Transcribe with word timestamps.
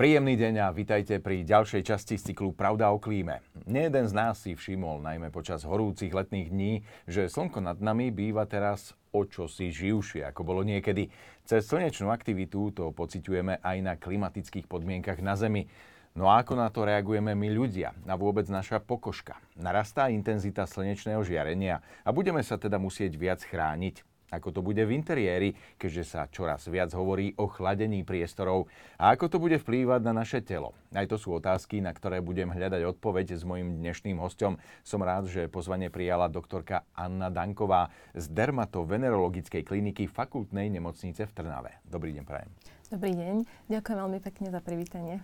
Príjemný 0.00 0.32
deň 0.32 0.64
a 0.64 0.72
vitajte 0.72 1.20
pri 1.20 1.44
ďalšej 1.44 1.84
časti 1.84 2.16
z 2.16 2.32
cyklu 2.32 2.56
Pravda 2.56 2.88
o 2.88 2.96
klíme. 2.96 3.44
jeden 3.68 4.08
z 4.08 4.12
nás 4.16 4.40
si 4.40 4.56
všimol, 4.56 5.04
najmä 5.04 5.28
počas 5.28 5.60
horúcich 5.60 6.16
letných 6.16 6.48
dní, 6.48 6.72
že 7.04 7.28
slnko 7.28 7.60
nad 7.60 7.84
nami 7.84 8.08
býva 8.08 8.48
teraz 8.48 8.96
o 9.12 9.28
čosi 9.28 9.68
živšie, 9.68 10.24
ako 10.24 10.40
bolo 10.40 10.64
niekedy. 10.64 11.12
Cez 11.44 11.68
slnečnú 11.68 12.08
aktivitu 12.08 12.72
to 12.72 12.96
pociťujeme 12.96 13.60
aj 13.60 13.76
na 13.84 14.00
klimatických 14.00 14.64
podmienkach 14.72 15.20
na 15.20 15.36
Zemi. 15.36 15.68
No 16.16 16.32
a 16.32 16.40
ako 16.40 16.56
na 16.56 16.72
to 16.72 16.88
reagujeme 16.88 17.36
my 17.36 17.52
ľudia 17.52 17.92
a 18.08 18.16
vôbec 18.16 18.48
naša 18.48 18.80
pokožka? 18.80 19.36
Narastá 19.52 20.08
intenzita 20.08 20.64
slnečného 20.64 21.20
žiarenia 21.28 21.84
a 22.00 22.08
budeme 22.08 22.40
sa 22.40 22.56
teda 22.56 22.80
musieť 22.80 23.20
viac 23.20 23.44
chrániť 23.44 24.00
ako 24.30 24.54
to 24.54 24.60
bude 24.62 24.80
v 24.80 24.94
interiéri, 24.94 25.52
keďže 25.76 26.04
sa 26.06 26.30
čoraz 26.30 26.70
viac 26.70 26.94
hovorí 26.94 27.34
o 27.36 27.50
chladení 27.50 28.06
priestorov 28.06 28.70
a 28.96 29.12
ako 29.12 29.26
to 29.26 29.38
bude 29.42 29.58
vplývať 29.58 30.00
na 30.06 30.22
naše 30.22 30.40
telo. 30.40 30.72
Aj 30.94 31.06
to 31.06 31.18
sú 31.18 31.34
otázky, 31.34 31.82
na 31.82 31.90
ktoré 31.90 32.22
budem 32.22 32.50
hľadať 32.50 32.86
odpoveď 32.96 33.36
s 33.36 33.42
mojim 33.42 33.82
dnešným 33.82 34.18
hostom. 34.22 34.56
Som 34.86 35.02
rád, 35.02 35.26
že 35.26 35.50
pozvanie 35.50 35.90
prijala 35.90 36.30
doktorka 36.30 36.86
Anna 36.94 37.28
Danková 37.28 37.90
z 38.14 38.30
dermatovenerologickej 38.30 39.62
kliniky 39.66 40.06
fakultnej 40.06 40.70
nemocnice 40.70 41.26
v 41.26 41.32
Trnave. 41.34 41.82
Dobrý 41.86 42.14
deň, 42.14 42.24
prajem. 42.24 42.50
Dobrý 42.90 43.14
deň, 43.14 43.34
ďakujem 43.70 43.98
veľmi 44.02 44.18
pekne 44.18 44.48
za 44.50 44.58
privítanie. 44.58 45.22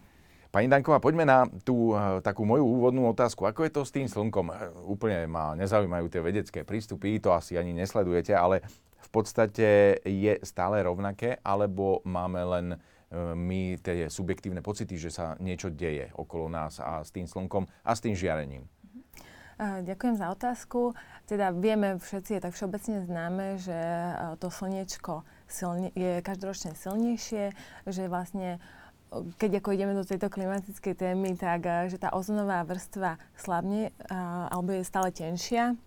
Pani 0.54 0.70
Danková, 0.70 1.02
poďme 1.02 1.26
na 1.26 1.44
tú 1.66 1.92
uh, 1.92 2.22
takú 2.22 2.46
moju 2.46 2.64
úvodnú 2.64 3.10
otázku. 3.10 3.44
Ako 3.44 3.66
je 3.66 3.72
to 3.74 3.82
s 3.82 3.92
tým 3.92 4.06
slnkom? 4.06 4.46
Uh, 4.48 4.72
úplne 4.86 5.26
ma 5.26 5.52
nezaujímajú 5.58 6.06
tie 6.06 6.22
vedecké 6.22 6.60
prístupy, 6.62 7.18
to 7.18 7.34
asi 7.34 7.58
ani 7.58 7.74
nesledujete, 7.74 8.32
ale 8.32 8.62
podstate 9.16 9.96
je 10.04 10.36
stále 10.44 10.84
rovnaké, 10.84 11.40
alebo 11.40 12.04
máme 12.04 12.40
len 12.44 12.66
e, 12.72 12.78
my 13.32 13.80
tie 13.80 14.12
subjektívne 14.12 14.60
pocity, 14.60 15.00
že 15.00 15.08
sa 15.08 15.32
niečo 15.40 15.72
deje 15.72 16.12
okolo 16.12 16.52
nás 16.52 16.76
a 16.76 17.00
s 17.00 17.08
tým 17.08 17.24
slnkom 17.24 17.64
a 17.64 17.90
s 17.96 18.04
tým 18.04 18.12
žiarením? 18.12 18.68
Mhm. 18.68 19.00
Ďakujem 19.88 20.14
za 20.20 20.28
otázku. 20.36 20.92
Teda 21.24 21.48
vieme 21.48 21.96
všetci, 21.96 22.36
je 22.36 22.44
tak 22.44 22.52
všeobecne 22.52 23.08
známe, 23.08 23.56
že 23.56 23.72
e, 23.72 24.12
to 24.36 24.52
slniečko 24.52 25.24
silne, 25.48 25.88
je 25.96 26.20
každoročne 26.20 26.76
silnejšie, 26.76 27.56
že 27.88 28.02
vlastne 28.12 28.60
keď 29.40 29.62
ako 29.62 29.70
ideme 29.70 29.94
do 29.94 30.02
tejto 30.02 30.28
klimatickej 30.28 30.94
témy, 30.98 31.38
tak 31.38 31.62
že 31.86 31.96
tá 31.96 32.10
ozonová 32.10 32.66
vrstva 32.66 33.22
slabne 33.38 33.94
alebo 34.50 34.74
je 34.74 34.82
stále 34.82 35.14
tenšia 35.14 35.78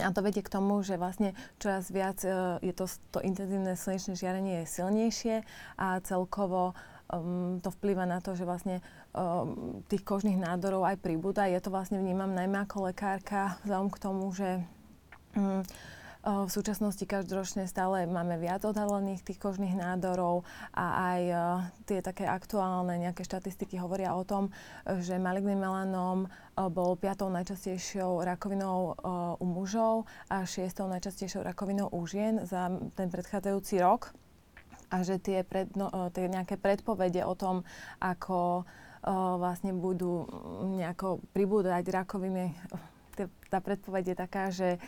a 0.00 0.08
to 0.14 0.24
vedie 0.24 0.40
k 0.40 0.52
tomu, 0.52 0.80
že 0.80 0.96
vlastne 0.96 1.36
čoraz 1.60 1.92
viac 1.92 2.24
uh, 2.24 2.56
je 2.64 2.72
to, 2.72 2.88
to 3.12 3.18
intenzívne 3.20 3.76
slnečné 3.76 4.16
žiarenie 4.16 4.64
je 4.64 4.72
silnejšie 4.80 5.36
a 5.76 6.00
celkovo 6.00 6.72
um, 7.12 7.60
to 7.60 7.68
vplýva 7.76 8.08
na 8.08 8.24
to, 8.24 8.32
že 8.32 8.48
vlastne 8.48 8.80
um, 9.12 9.84
tých 9.92 10.00
kožných 10.00 10.40
nádorov 10.40 10.88
aj 10.88 10.96
pribúda. 10.96 11.44
Ja 11.44 11.60
to 11.60 11.68
vlastne 11.68 12.00
vnímam 12.00 12.32
najmä 12.32 12.64
ako 12.64 12.88
lekárka, 12.88 13.60
vzhľadom 13.68 13.90
k 13.92 13.98
tomu, 14.00 14.24
že 14.32 14.48
um, 15.36 15.60
v 16.22 16.50
súčasnosti 16.50 17.02
každoročne 17.02 17.66
stále 17.66 18.06
máme 18.06 18.38
viac 18.38 18.62
odhalených 18.62 19.26
tých 19.26 19.42
kožných 19.42 19.74
nádorov 19.74 20.46
a 20.70 20.86
aj 21.14 21.22
tie 21.82 21.98
také 21.98 22.30
aktuálne 22.30 22.94
nejaké 22.94 23.26
štatistiky 23.26 23.74
hovoria 23.82 24.14
o 24.14 24.22
tom, 24.22 24.54
že 25.02 25.18
maligný 25.18 25.58
melanóm 25.58 26.30
bol 26.54 26.94
piatou 26.94 27.26
najčastejšou 27.26 28.22
rakovinou 28.22 28.94
u 29.42 29.46
mužov 29.50 30.06
a 30.30 30.46
šiestou 30.46 30.86
najčastejšou 30.86 31.42
rakovinou 31.42 31.90
u 31.90 32.06
žien 32.06 32.46
za 32.46 32.70
ten 32.94 33.10
predchádzajúci 33.10 33.82
rok. 33.82 34.14
A 34.94 35.02
že 35.02 35.18
tie, 35.18 35.42
pred, 35.42 35.74
no, 35.74 35.90
tie 36.14 36.30
nejaké 36.30 36.54
predpovede 36.54 37.26
o 37.26 37.34
tom, 37.34 37.66
ako 37.98 38.62
vlastne 39.42 39.74
budú 39.74 40.30
nejako 40.78 41.18
pribúdať 41.34 41.82
rakoviny, 41.90 42.54
tá 43.50 43.58
predpoveď 43.60 44.14
je 44.14 44.16
taká, 44.16 44.44
že 44.48 44.80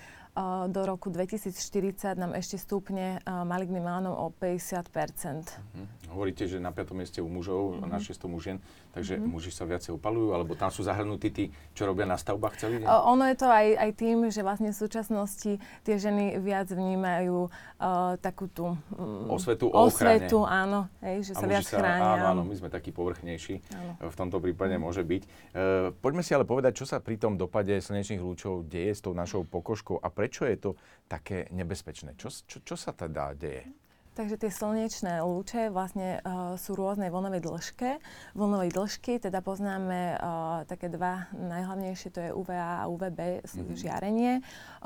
do 0.66 0.80
roku 0.82 1.14
2040 1.14 2.18
nám 2.18 2.34
ešte 2.34 2.58
stúpne 2.58 3.22
maligný 3.22 3.78
melanom 3.78 4.18
o 4.18 4.34
50 4.34 4.82
uh-huh. 4.90 5.86
Hovoríte, 6.10 6.50
že 6.50 6.58
na 6.58 6.74
5. 6.74 6.90
mieste 6.90 7.22
u 7.22 7.30
mužov, 7.30 7.78
uh-huh. 7.78 7.86
na 7.86 8.02
6. 8.02 8.18
u 8.26 8.38
žien, 8.42 8.58
takže 8.98 9.22
uh-huh. 9.22 9.30
muži 9.30 9.54
sa 9.54 9.62
viacej 9.62 9.94
opalujú, 9.94 10.34
alebo 10.34 10.58
tam 10.58 10.74
sú 10.74 10.82
zahrnutí 10.82 11.30
tí, 11.30 11.44
čo 11.70 11.86
robia 11.86 12.02
na 12.02 12.18
stavbách 12.18 12.58
celý 12.58 12.82
deň? 12.82 12.86
Ono 12.90 13.24
je 13.30 13.36
to 13.38 13.46
aj, 13.46 13.66
aj 13.78 13.90
tým, 13.94 14.16
že 14.26 14.42
vlastne 14.42 14.74
v 14.74 14.78
súčasnosti 14.78 15.52
tie 15.86 15.96
ženy 16.02 16.42
viac 16.42 16.66
vnímajú 16.66 17.46
uh, 17.46 18.18
takú 18.18 18.50
tú 18.50 18.74
um, 18.98 19.30
osvetu 19.30 19.70
o 19.70 19.86
osvetu, 19.86 20.42
áno, 20.42 20.90
hej, 20.98 21.30
že 21.30 21.32
sa 21.38 21.46
viac 21.46 21.62
sa, 21.62 21.78
chránia. 21.78 22.26
Áno, 22.26 22.26
áno, 22.34 22.42
my 22.42 22.58
sme 22.58 22.74
takí 22.74 22.90
povrchnejší, 22.90 23.62
áno. 23.70 24.10
v 24.10 24.16
tomto 24.18 24.42
prípade 24.42 24.74
uh-huh. 24.74 24.90
môže 24.90 25.06
byť. 25.06 25.22
Uh, 25.54 25.94
poďme 26.02 26.26
si 26.26 26.34
ale 26.34 26.42
povedať, 26.42 26.82
čo 26.82 26.90
sa 26.90 26.98
pri 26.98 27.22
tom 27.22 27.38
dopade 27.38 27.78
slnečných 27.78 28.18
lúčov 28.18 28.66
deje 28.66 28.98
s 28.98 29.00
tou 29.02 29.14
našou 29.14 29.46
pokožkou 29.46 30.02
a 30.02 30.10
prečo 30.24 30.48
je 30.48 30.56
to 30.56 30.70
také 31.04 31.52
nebezpečné? 31.52 32.16
Čo, 32.16 32.32
čo, 32.32 32.64
čo 32.64 32.80
sa 32.80 32.96
teda 32.96 33.36
deje? 33.36 33.68
Takže 34.14 34.38
tie 34.38 34.46
slnečné 34.46 35.26
lúče 35.26 35.74
vlastne 35.74 36.22
uh, 36.22 36.54
sú 36.54 36.78
rôznej 36.78 37.10
vlnovej 37.10 37.42
dĺžke. 37.42 37.98
Vlnovej 38.38 38.70
dĺžky 38.70 39.18
teda 39.18 39.42
poznáme 39.42 40.14
uh, 40.14 40.62
také 40.70 40.86
dva 40.86 41.26
najhlavnejšie, 41.34 42.08
to 42.14 42.20
je 42.22 42.30
UVA 42.30 42.86
a 42.86 42.88
UVB 42.88 43.42
mm-hmm. 43.42 43.74
žiarenie. 43.74 44.32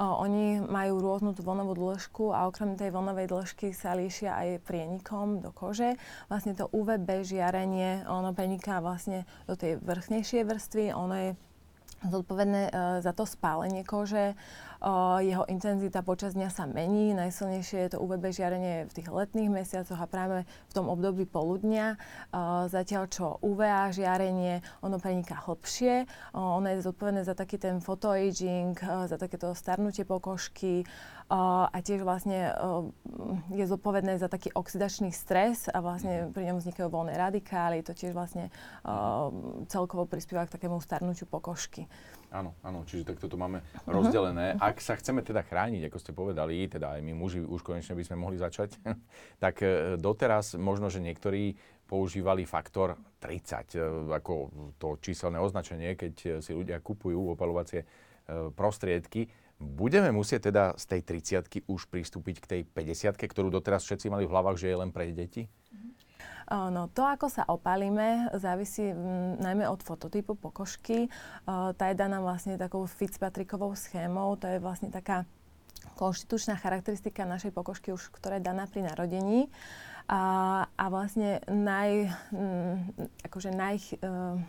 Uh, 0.01 0.17
oni 0.17 0.65
majú 0.65 1.05
rôznu 1.05 1.37
tú 1.37 1.45
vlnovú 1.45 1.77
dĺžku 1.77 2.33
a 2.33 2.49
okrem 2.49 2.81
tej 2.81 2.89
vlnovej 2.89 3.29
dĺžky 3.29 3.77
sa 3.77 3.93
líšia 3.93 4.33
aj 4.33 4.65
prienikom 4.65 5.45
do 5.45 5.53
kože. 5.53 6.01
Vlastne 6.33 6.57
to 6.57 6.73
UVB 6.73 7.21
žiarenie, 7.21 8.09
ono 8.09 8.33
preniká 8.33 8.81
vlastne 8.81 9.29
do 9.45 9.61
tej 9.61 9.77
vrchnejšej 9.77 10.43
vrstvy, 10.49 10.85
ono 10.97 11.15
je 11.15 11.31
zodpovedné 12.07 12.71
uh, 12.71 13.05
za 13.05 13.13
to 13.13 13.27
spálenie 13.27 13.83
kože. 13.83 14.39
Jeho 15.19 15.43
intenzita 15.51 16.07
počas 16.07 16.39
dňa 16.39 16.55
sa 16.55 16.63
mení. 16.71 17.11
Najsilnejšie 17.11 17.79
je 17.83 17.91
to 17.95 17.99
UVB 17.99 18.31
žiarenie 18.31 18.87
v 18.87 18.93
tých 18.95 19.11
letných 19.11 19.51
mesiacoch 19.51 19.99
a 19.99 20.07
práve 20.07 20.47
v 20.47 20.73
tom 20.73 20.87
období 20.87 21.27
poludnia. 21.27 21.99
Zatiaľ 22.71 23.11
čo 23.11 23.43
UVA 23.43 23.91
žiarenie, 23.91 24.63
ono 24.79 25.03
preniká 25.03 25.43
hlbšie. 25.51 26.07
Ono 26.31 26.63
je 26.71 26.87
zodpovedné 26.87 27.27
za 27.27 27.35
taký 27.35 27.59
ten 27.59 27.83
photoaging, 27.83 28.79
za 29.11 29.19
takéto 29.19 29.51
starnutie 29.51 30.07
pokožky 30.07 30.87
a 31.29 31.75
tiež 31.83 32.07
vlastne 32.07 32.55
je 33.51 33.65
zodpovedné 33.67 34.17
za 34.23 34.31
taký 34.31 34.55
oxidačný 34.55 35.11
stres 35.11 35.67
a 35.67 35.83
vlastne 35.83 36.31
pri 36.31 36.55
ňom 36.55 36.63
vznikajú 36.63 36.87
voľné 36.87 37.19
radikály. 37.19 37.83
To 37.83 37.99
tiež 37.99 38.15
vlastne 38.15 38.55
celkovo 39.67 40.07
prispieva 40.07 40.47
k 40.47 40.55
takému 40.55 40.79
starnutiu 40.79 41.27
pokožky. 41.27 41.91
Áno, 42.29 42.53
áno, 42.61 42.85
čiže 42.85 43.09
takto 43.09 43.25
to 43.25 43.41
máme 43.41 43.65
uh-huh. 43.65 43.89
rozdelené. 43.89 44.61
Ak 44.61 44.85
sa 44.85 45.01
chceme 45.01 45.25
teda 45.25 45.41
chrániť, 45.41 45.89
ako 45.89 45.99
ste 45.99 46.13
povedali, 46.13 46.69
teda 46.69 46.97
aj 46.97 47.01
my 47.01 47.13
muži 47.17 47.41
už 47.41 47.65
konečne 47.65 47.97
by 47.97 48.05
sme 48.05 48.21
mohli 48.21 48.37
začať, 48.37 48.77
tak 49.45 49.65
e, 49.65 49.97
doteraz 49.97 50.61
možno, 50.61 50.93
že 50.93 51.01
niektorí 51.01 51.57
používali 51.89 52.45
faktor 52.45 53.01
30 53.25 53.33
e, 53.73 53.81
ako 54.13 54.35
to 54.77 55.01
číselné 55.01 55.41
označenie, 55.41 55.97
keď 55.97 56.45
si 56.45 56.53
ľudia 56.53 56.85
kupujú 56.85 57.33
opalovacie 57.33 57.81
e, 57.81 57.87
prostriedky. 58.53 59.33
Budeme 59.59 60.15
musieť 60.15 60.55
teda 60.55 60.77
z 60.79 60.85
tej 60.87 61.01
30 61.43 61.67
už 61.67 61.91
pristúpiť 61.91 62.37
k 62.45 62.47
tej 62.47 62.61
50 62.63 63.19
ktorú 63.19 63.51
doteraz 63.51 63.83
všetci 63.89 64.07
mali 64.07 64.29
v 64.29 64.31
hlavách, 64.31 64.61
že 64.61 64.71
je 64.71 64.77
len 64.79 64.93
pre 64.95 65.11
deti? 65.11 65.51
No, 66.49 66.89
to, 66.89 67.05
ako 67.05 67.29
sa 67.29 67.45
opálime, 67.45 68.33
závisí 68.33 68.89
najmä 69.37 69.69
od 69.69 69.85
fototypu 69.85 70.33
pokožky. 70.33 71.13
Tá 71.45 71.85
je 71.93 71.97
daná 71.97 72.25
vlastne 72.25 72.57
takou 72.57 72.89
Fitzpatrickovou 72.89 73.77
schémou. 73.77 74.33
To 74.41 74.49
je 74.49 74.57
vlastne 74.57 74.89
taká 74.89 75.29
konštitučná 76.01 76.57
charakteristika 76.57 77.29
našej 77.29 77.53
pokožky, 77.53 77.93
už, 77.93 78.09
ktorá 78.17 78.41
je 78.41 78.49
daná 78.49 78.65
pri 78.65 78.89
narodení. 78.89 79.53
A, 80.09 80.65
a 80.73 80.85
vlastne 80.89 81.45
naj, 81.53 82.09
m, 82.33 82.81
akože 83.29 83.53
naj, 83.53 83.77
uh, 84.01 84.41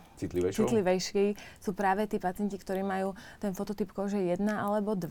citlivejší 0.64 1.36
sú 1.60 1.76
práve 1.76 2.08
tí 2.08 2.16
pacienti, 2.16 2.56
ktorí 2.56 2.80
majú 2.80 3.12
ten 3.36 3.52
fototyp 3.52 3.92
kože 3.92 4.16
1 4.16 4.40
alebo 4.48 4.96
2 4.96 5.04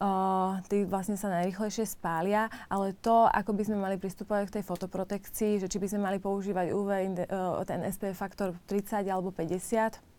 uh, 0.00 0.58
tí 0.66 0.82
vlastne 0.88 1.14
sa 1.14 1.30
najrychlejšie 1.30 1.86
spália, 1.86 2.50
ale 2.66 2.96
to, 2.98 3.28
ako 3.30 3.54
by 3.54 3.62
sme 3.62 3.78
mali 3.78 3.96
pristupovať 4.00 4.50
k 4.50 4.54
tej 4.58 4.64
fotoprotekcii, 4.66 5.52
že 5.62 5.70
či 5.70 5.78
by 5.78 5.86
sme 5.86 6.00
mali 6.02 6.18
používať 6.18 6.66
UV, 6.72 6.90
uh, 6.90 7.62
ten 7.68 7.84
SPF 7.86 8.16
faktor 8.16 8.56
30 8.66 9.06
alebo 9.06 9.30
50, 9.30 10.09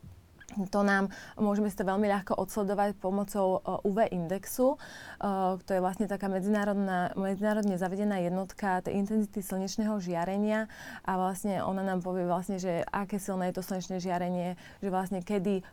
To 0.72 0.84
nám 0.84 1.08
môžeme 1.40 1.72
si 1.72 1.78
to 1.80 1.88
veľmi 1.88 2.08
ľahko 2.12 2.36
odsledovať 2.36 3.00
pomocou 3.00 3.64
UV 3.88 4.12
indexu. 4.12 4.76
To 5.22 5.70
je 5.72 5.80
vlastne 5.80 6.06
taká 6.12 6.28
medzinárodná, 6.28 7.16
medzinárodne 7.16 7.80
zavedená 7.80 8.20
jednotka 8.20 8.84
tej 8.84 9.00
intenzity 9.00 9.40
slnečného 9.40 9.96
žiarenia 10.04 10.68
a 11.08 11.16
vlastne 11.16 11.64
ona 11.64 11.84
nám 11.84 12.04
povie 12.04 12.28
vlastne, 12.28 12.60
že 12.60 12.84
aké 12.92 13.18
silné 13.22 13.52
je 13.52 13.62
to 13.62 13.64
slnečné 13.64 13.98
žiarenie, 14.04 14.60
že 14.84 14.90
vlastne 14.92 15.20
kedy 15.24 15.64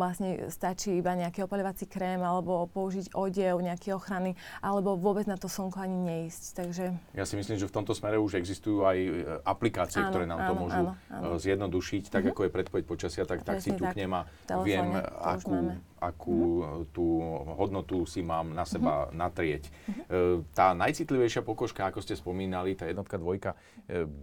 vlastne 0.00 0.48
stačí 0.48 0.96
iba 0.96 1.12
nejaký 1.12 1.44
opalovací 1.44 1.84
krém 1.84 2.24
alebo 2.24 2.64
použiť 2.72 3.12
odev, 3.12 3.60
nejaké 3.60 3.92
ochrany, 3.92 4.32
alebo 4.64 4.96
vôbec 4.96 5.28
na 5.28 5.36
to 5.36 5.46
slnko 5.46 5.76
ani 5.76 5.98
neísť. 6.00 6.42
Takže... 6.56 6.84
Ja 7.12 7.28
si 7.28 7.36
myslím, 7.36 7.60
že 7.60 7.68
v 7.68 7.74
tomto 7.74 7.92
smere 7.92 8.16
už 8.16 8.40
existujú 8.40 8.88
aj 8.88 8.98
e, 8.98 9.10
aplikácie, 9.44 10.00
áno, 10.00 10.08
ktoré 10.08 10.24
nám 10.24 10.40
áno, 10.40 10.48
to 10.48 10.54
môžu 10.56 10.82
áno, 10.82 10.92
áno. 11.12 11.36
E, 11.36 11.42
zjednodušiť, 11.44 12.04
tak 12.08 12.22
uh-huh. 12.24 12.32
ako 12.32 12.40
je 12.48 12.50
predpoveď 12.50 12.84
počasia, 12.88 13.22
tak, 13.28 13.44
tak 13.44 13.60
si 13.60 13.76
tu 13.76 13.84
k 13.84 13.94
nemá. 13.94 14.24
Viem, 14.64 14.96
akú, 15.20 15.76
akú 16.02 16.66
uh-huh. 16.66 16.84
tú 16.90 17.22
hodnotu 17.54 18.02
si 18.10 18.26
mám 18.26 18.50
na 18.50 18.66
seba 18.66 19.06
uh-huh. 19.06 19.14
natrieť. 19.14 19.70
Uh-huh. 19.70 20.42
Tá 20.50 20.74
najcitlivejšia 20.74 21.46
pokožka, 21.46 21.86
ako 21.86 22.02
ste 22.02 22.18
spomínali, 22.18 22.74
tá 22.74 22.90
jednotka, 22.90 23.22
dvojka, 23.22 23.54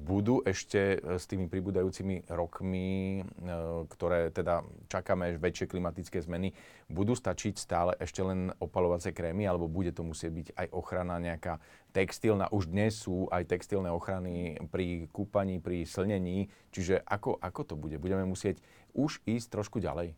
budú 0.03 0.43
ešte 0.43 0.99
s 0.99 1.23
tými 1.23 1.47
pribúdajúcimi 1.47 2.27
rokmi, 2.27 3.23
ktoré 3.87 4.35
teda 4.35 4.67
čakáme 4.91 5.39
väčšie 5.39 5.71
klimatické 5.71 6.19
zmeny, 6.19 6.51
budú 6.91 7.15
stačiť 7.15 7.55
stále 7.55 7.95
ešte 8.01 8.19
len 8.19 8.51
opalovacie 8.59 9.15
krémy, 9.15 9.47
alebo 9.47 9.71
bude 9.71 9.95
to 9.95 10.03
musieť 10.03 10.31
byť 10.35 10.47
aj 10.57 10.67
ochrana 10.73 11.15
nejaká 11.21 11.61
textilná. 11.95 12.49
Už 12.49 12.69
dnes 12.69 12.97
sú 12.97 13.29
aj 13.29 13.49
textilné 13.49 13.89
ochrany 13.89 14.57
pri 14.69 15.09
kúpaní, 15.09 15.61
pri 15.61 15.85
slnení. 15.85 16.49
Čiže 16.73 17.01
ako, 17.05 17.37
ako 17.41 17.61
to 17.65 17.75
bude? 17.77 17.97
Budeme 18.01 18.25
musieť 18.25 18.61
už 18.93 19.21
ísť 19.25 19.47
trošku 19.53 19.81
ďalej? 19.81 20.13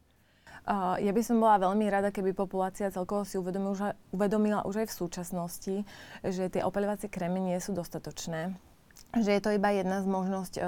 Uh, 0.61 0.93
ja 1.01 1.09
by 1.09 1.21
som 1.25 1.41
bola 1.41 1.57
veľmi 1.57 1.89
rada, 1.89 2.13
keby 2.13 2.37
populácia 2.37 2.93
celkovo 2.93 3.25
si 3.25 3.33
uvedomila 3.33 3.97
uvedomila 4.13 4.61
už 4.61 4.85
aj 4.85 4.87
v 4.93 4.97
súčasnosti, 5.01 5.75
že 6.21 6.43
tie 6.53 6.61
opaľovacie 6.61 7.09
krémy 7.09 7.41
nie 7.41 7.57
sú 7.57 7.73
dostatočné 7.73 8.53
že 9.19 9.35
je 9.35 9.41
to 9.43 9.51
iba 9.51 9.75
jedna 9.75 9.99
z 9.99 10.07
možnosť 10.07 10.53
uh, 10.59 10.63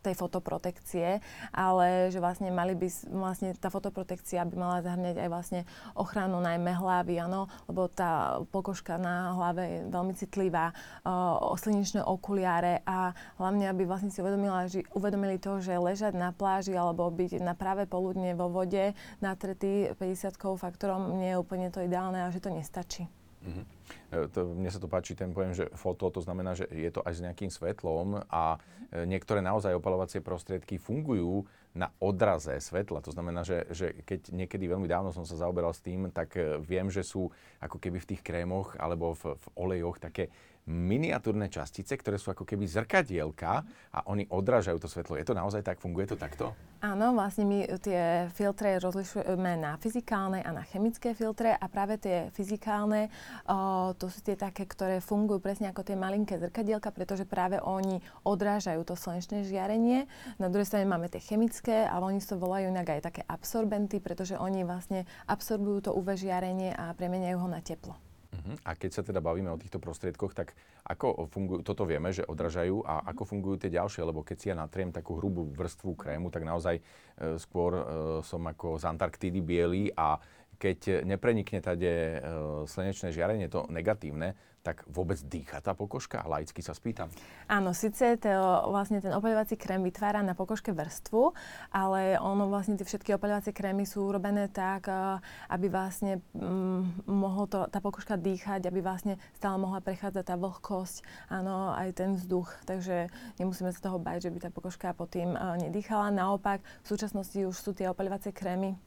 tej 0.00 0.14
fotoprotekcie, 0.16 1.20
ale 1.52 2.08
že 2.08 2.18
vlastne 2.24 2.48
mali 2.48 2.72
by, 2.72 2.88
vlastne 3.12 3.52
tá 3.52 3.68
fotoprotekcia 3.68 4.48
by 4.48 4.56
mala 4.56 4.78
zahrňať 4.80 5.16
aj 5.20 5.28
vlastne 5.28 5.60
ochranu 5.92 6.40
najmä 6.40 6.72
hlavy, 6.72 7.20
áno, 7.20 7.52
lebo 7.68 7.92
tá 7.92 8.40
pokožka 8.48 8.96
na 8.96 9.36
hlave 9.36 9.62
je 9.68 9.78
veľmi 9.92 10.14
citlivá, 10.16 10.72
uh, 11.04 11.52
slnečné 11.52 12.00
okuliare 12.00 12.80
a 12.88 13.12
hlavne, 13.36 13.68
aby 13.68 13.84
vlastne 13.84 14.08
si 14.08 14.24
uvedomila, 14.24 14.66
že, 14.72 14.88
uvedomili 14.96 15.36
to, 15.36 15.60
že 15.60 15.76
ležať 15.76 16.16
na 16.16 16.32
pláži 16.32 16.72
alebo 16.72 17.12
byť 17.12 17.44
na 17.44 17.52
práve 17.52 17.84
poludne 17.84 18.32
vo 18.32 18.48
vode 18.48 18.96
natretý 19.20 19.92
50 20.00 20.40
faktorom 20.56 21.20
nie 21.20 21.36
je 21.36 21.40
úplne 21.40 21.68
to 21.68 21.84
ideálne 21.84 22.24
a 22.24 22.32
že 22.32 22.42
to 22.42 22.50
nestačí. 22.50 23.21
Mm-hmm. 23.42 23.64
To, 24.32 24.40
mne 24.54 24.70
sa 24.70 24.78
to 24.78 24.86
páči 24.86 25.18
ten 25.18 25.34
pojem, 25.34 25.56
že 25.56 25.66
foto, 25.74 26.12
to 26.12 26.20
znamená, 26.22 26.54
že 26.54 26.68
je 26.70 26.90
to 26.92 27.02
aj 27.02 27.18
s 27.18 27.24
nejakým 27.24 27.50
svetlom 27.50 28.22
a 28.28 28.60
e, 28.92 29.08
niektoré 29.08 29.42
naozaj 29.42 29.74
opalovacie 29.74 30.22
prostriedky 30.22 30.78
fungujú 30.78 31.48
na 31.72 31.88
odraze 31.98 32.52
svetla. 32.60 33.00
To 33.02 33.10
znamená, 33.10 33.42
že, 33.42 33.64
že 33.72 34.04
keď 34.04 34.30
niekedy 34.30 34.68
veľmi 34.68 34.84
dávno 34.84 35.10
som 35.10 35.24
sa 35.24 35.40
zaoberal 35.40 35.72
s 35.72 35.80
tým, 35.80 36.12
tak 36.12 36.36
e, 36.36 36.60
viem, 36.60 36.92
že 36.92 37.02
sú 37.02 37.32
ako 37.58 37.80
keby 37.80 37.98
v 38.04 38.08
tých 38.14 38.22
krémoch 38.22 38.76
alebo 38.76 39.16
v, 39.16 39.34
v 39.34 39.46
olejoch 39.56 39.98
také 39.98 40.30
miniatúrne 40.66 41.50
častice, 41.50 41.98
ktoré 41.98 42.22
sú 42.22 42.30
ako 42.30 42.46
keby 42.46 42.70
zrkadielka 42.70 43.66
a 43.90 43.98
oni 44.06 44.30
odrážajú 44.30 44.78
to 44.78 44.86
svetlo. 44.86 45.18
Je 45.18 45.26
to 45.26 45.34
naozaj 45.34 45.66
tak? 45.66 45.82
Funguje 45.82 46.06
to 46.06 46.14
takto? 46.14 46.54
Áno, 46.82 47.14
vlastne 47.14 47.46
my 47.46 47.66
tie 47.78 48.26
filtre 48.34 48.78
rozlišujeme 48.82 49.54
na 49.54 49.78
fyzikálne 49.78 50.42
a 50.42 50.50
na 50.50 50.66
chemické 50.66 51.14
filtre 51.14 51.54
a 51.54 51.66
práve 51.70 51.98
tie 51.98 52.30
fyzikálne, 52.34 53.06
o, 53.46 53.94
to 53.94 54.10
sú 54.10 54.18
tie 54.22 54.34
také, 54.34 54.66
ktoré 54.66 54.98
fungujú 54.98 55.38
presne 55.38 55.70
ako 55.70 55.86
tie 55.86 55.94
malinké 55.94 56.42
zrkadielka, 56.42 56.90
pretože 56.90 57.22
práve 57.22 57.62
oni 57.62 58.02
odrážajú 58.26 58.82
to 58.82 58.98
slnečné 58.98 59.46
žiarenie. 59.46 60.10
Na 60.42 60.50
druhej 60.50 60.66
strane 60.66 60.90
máme 60.90 61.06
tie 61.06 61.22
chemické, 61.22 61.86
ale 61.86 62.14
oni 62.14 62.18
sa 62.18 62.34
volajú 62.34 62.70
inak 62.70 62.98
aj 62.98 63.14
také 63.14 63.22
absorbenty, 63.30 64.02
pretože 64.02 64.34
oni 64.34 64.66
vlastne 64.66 65.06
absorbujú 65.30 65.86
to 65.86 65.90
UV 65.94 66.18
žiarenie 66.18 66.74
a 66.74 66.90
premeniajú 66.98 67.46
ho 67.46 67.48
na 67.50 67.62
teplo. 67.62 67.94
Uh-huh. 68.32 68.56
A 68.64 68.72
keď 68.72 68.90
sa 68.96 69.02
teda 69.04 69.20
bavíme 69.20 69.52
o 69.52 69.60
týchto 69.60 69.76
prostriedkoch, 69.76 70.32
tak 70.32 70.56
ako 70.88 71.28
fungujú, 71.28 71.60
toto 71.60 71.84
vieme, 71.84 72.16
že 72.16 72.24
odražajú 72.24 72.80
a 72.80 73.04
ako 73.12 73.28
fungujú 73.28 73.56
tie 73.60 73.70
ďalšie, 73.76 74.00
lebo 74.08 74.24
keď 74.24 74.36
si 74.40 74.46
ja 74.48 74.56
natriem 74.56 74.88
takú 74.88 75.20
hrubú 75.20 75.52
vrstvu 75.52 75.92
krému, 75.92 76.32
tak 76.32 76.48
naozaj 76.48 76.80
e, 76.80 76.82
skôr 77.36 77.76
e, 77.76 77.82
som 78.24 78.40
ako 78.48 78.80
z 78.80 78.88
Antarktídy 78.88 79.44
biely 79.44 79.92
a 79.92 80.16
keď 80.62 81.02
neprenikne 81.02 81.58
tade 81.58 81.90
e, 81.90 82.18
slnečné 82.70 83.10
žiarenie, 83.10 83.50
to 83.50 83.66
negatívne, 83.66 84.38
tak 84.62 84.86
vôbec 84.86 85.18
dýcha 85.18 85.58
tá 85.58 85.74
pokožka? 85.74 86.22
Laicky 86.22 86.62
sa 86.62 86.70
spýtam. 86.70 87.10
Áno, 87.50 87.74
síce 87.74 88.14
to, 88.22 88.30
vlastne 88.70 89.02
ten 89.02 89.10
opaľovací 89.10 89.58
krém 89.58 89.82
vytvára 89.82 90.22
na 90.22 90.38
pokožke 90.38 90.70
vrstvu, 90.70 91.34
ale 91.74 92.14
ono 92.22 92.46
vlastne 92.46 92.78
tie 92.78 92.86
všetky 92.86 93.18
opaľovacie 93.18 93.50
krémy 93.50 93.82
sú 93.82 94.06
urobené 94.06 94.46
tak, 94.46 94.86
eh, 94.86 95.18
aby 95.50 95.66
vlastne 95.66 96.22
mm, 96.30 97.10
mohol 97.10 97.50
to, 97.50 97.66
tá 97.66 97.82
pokožka 97.82 98.14
dýchať, 98.14 98.70
aby 98.70 98.78
vlastne 98.78 99.18
stále 99.34 99.58
mohla 99.58 99.82
prechádzať 99.82 100.24
tá 100.30 100.38
vlhkosť, 100.38 101.02
áno, 101.26 101.74
aj 101.74 101.98
ten 101.98 102.14
vzduch. 102.14 102.54
Takže 102.62 103.10
nemusíme 103.42 103.74
sa 103.74 103.90
toho 103.90 103.98
bať, 103.98 104.30
že 104.30 104.30
by 104.30 104.38
tá 104.46 104.50
pokožka 104.54 104.94
pod 104.94 105.10
tým 105.10 105.34
uh, 105.34 105.58
nedýchala. 105.58 106.14
Naopak, 106.14 106.62
v 106.62 106.86
súčasnosti 106.86 107.34
už 107.34 107.56
sú 107.58 107.74
tie 107.74 107.90
opaľovacie 107.90 108.30
krémy 108.30 108.78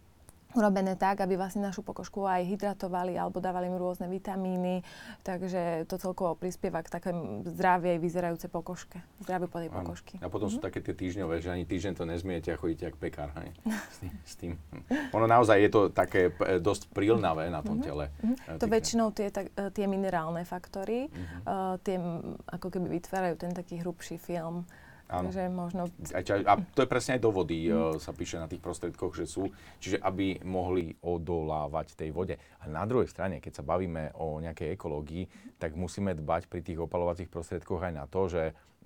urobené 0.56 0.96
tak, 0.96 1.20
aby 1.22 1.36
vlastne 1.36 1.62
našu 1.62 1.84
pokožku 1.84 2.24
aj 2.24 2.48
hydratovali 2.48 3.20
alebo 3.20 3.44
dávali 3.44 3.68
im 3.68 3.78
rôzne 3.78 4.08
vitamíny, 4.08 4.82
takže 5.22 5.84
to 5.86 6.00
celkovo 6.00 6.34
prispieva 6.40 6.80
k 6.82 6.90
takém 6.90 7.44
zdravej 7.44 8.00
vyzerajúcej 8.00 8.50
pokožke, 8.50 9.04
zdraviu 9.22 9.52
po 9.52 9.60
tej 9.60 9.70
pokožky. 9.70 10.16
A 10.24 10.32
potom 10.32 10.48
mm-hmm. 10.48 10.56
sú 10.56 10.60
mhm. 10.64 10.66
také 10.66 10.80
tie 10.82 10.96
týždňové, 10.96 11.44
že 11.44 11.52
ani 11.52 11.68
týždeň 11.68 11.94
to 12.00 12.04
nezmiete 12.08 12.50
a 12.50 12.58
chodíte 12.58 12.88
ako 12.88 12.98
pekár, 12.98 13.30
hej? 13.44 13.52
S 13.96 13.98
tým, 14.00 14.14
s 14.24 14.34
tým. 14.36 14.54
Ono 15.14 15.28
naozaj 15.28 15.58
je 15.62 15.70
to 15.70 15.82
také 15.92 16.32
dosť 16.60 16.92
prílnavé 16.96 17.52
na 17.52 17.60
tom 17.60 17.80
mm-hmm. 17.80 17.86
tele. 17.86 18.06
Mm-hmm. 18.24 18.60
To 18.60 18.66
väčšinou 18.66 19.08
tie, 19.12 19.28
tak, 19.30 19.52
e, 19.56 19.70
tie 19.72 19.86
minerálne 19.86 20.48
faktory, 20.48 21.08
mm-hmm. 21.08 21.40
uh, 21.46 21.76
tie 21.84 22.00
ako 22.50 22.68
keby 22.72 22.88
vytvárajú 23.00 23.36
ten 23.40 23.52
taký 23.52 23.84
hrubší 23.84 24.16
film. 24.16 24.64
Áno. 25.06 25.30
Takže 25.30 25.44
možno... 25.54 25.82
A 26.50 26.54
to 26.74 26.80
je 26.82 26.90
presne 26.90 27.18
aj 27.18 27.22
do 27.22 27.30
vody, 27.30 27.70
mm. 27.70 28.02
sa 28.02 28.10
píše 28.10 28.42
na 28.42 28.50
tých 28.50 28.62
prostriedkoch, 28.62 29.14
že 29.14 29.30
sú, 29.30 29.54
čiže 29.78 30.02
aby 30.02 30.42
mohli 30.42 30.98
odolávať 31.06 31.94
tej 31.94 32.10
vode. 32.10 32.36
A 32.62 32.66
na 32.66 32.82
druhej 32.90 33.06
strane, 33.06 33.38
keď 33.38 33.62
sa 33.62 33.64
bavíme 33.64 34.18
o 34.18 34.42
nejakej 34.42 34.74
ekológii, 34.74 35.30
tak 35.62 35.78
musíme 35.78 36.18
dbať 36.18 36.50
pri 36.50 36.66
tých 36.66 36.82
opalovacích 36.82 37.30
prostriedkoch 37.30 37.86
aj 37.86 37.94
na 37.94 38.06
to, 38.10 38.26
že 38.26 38.44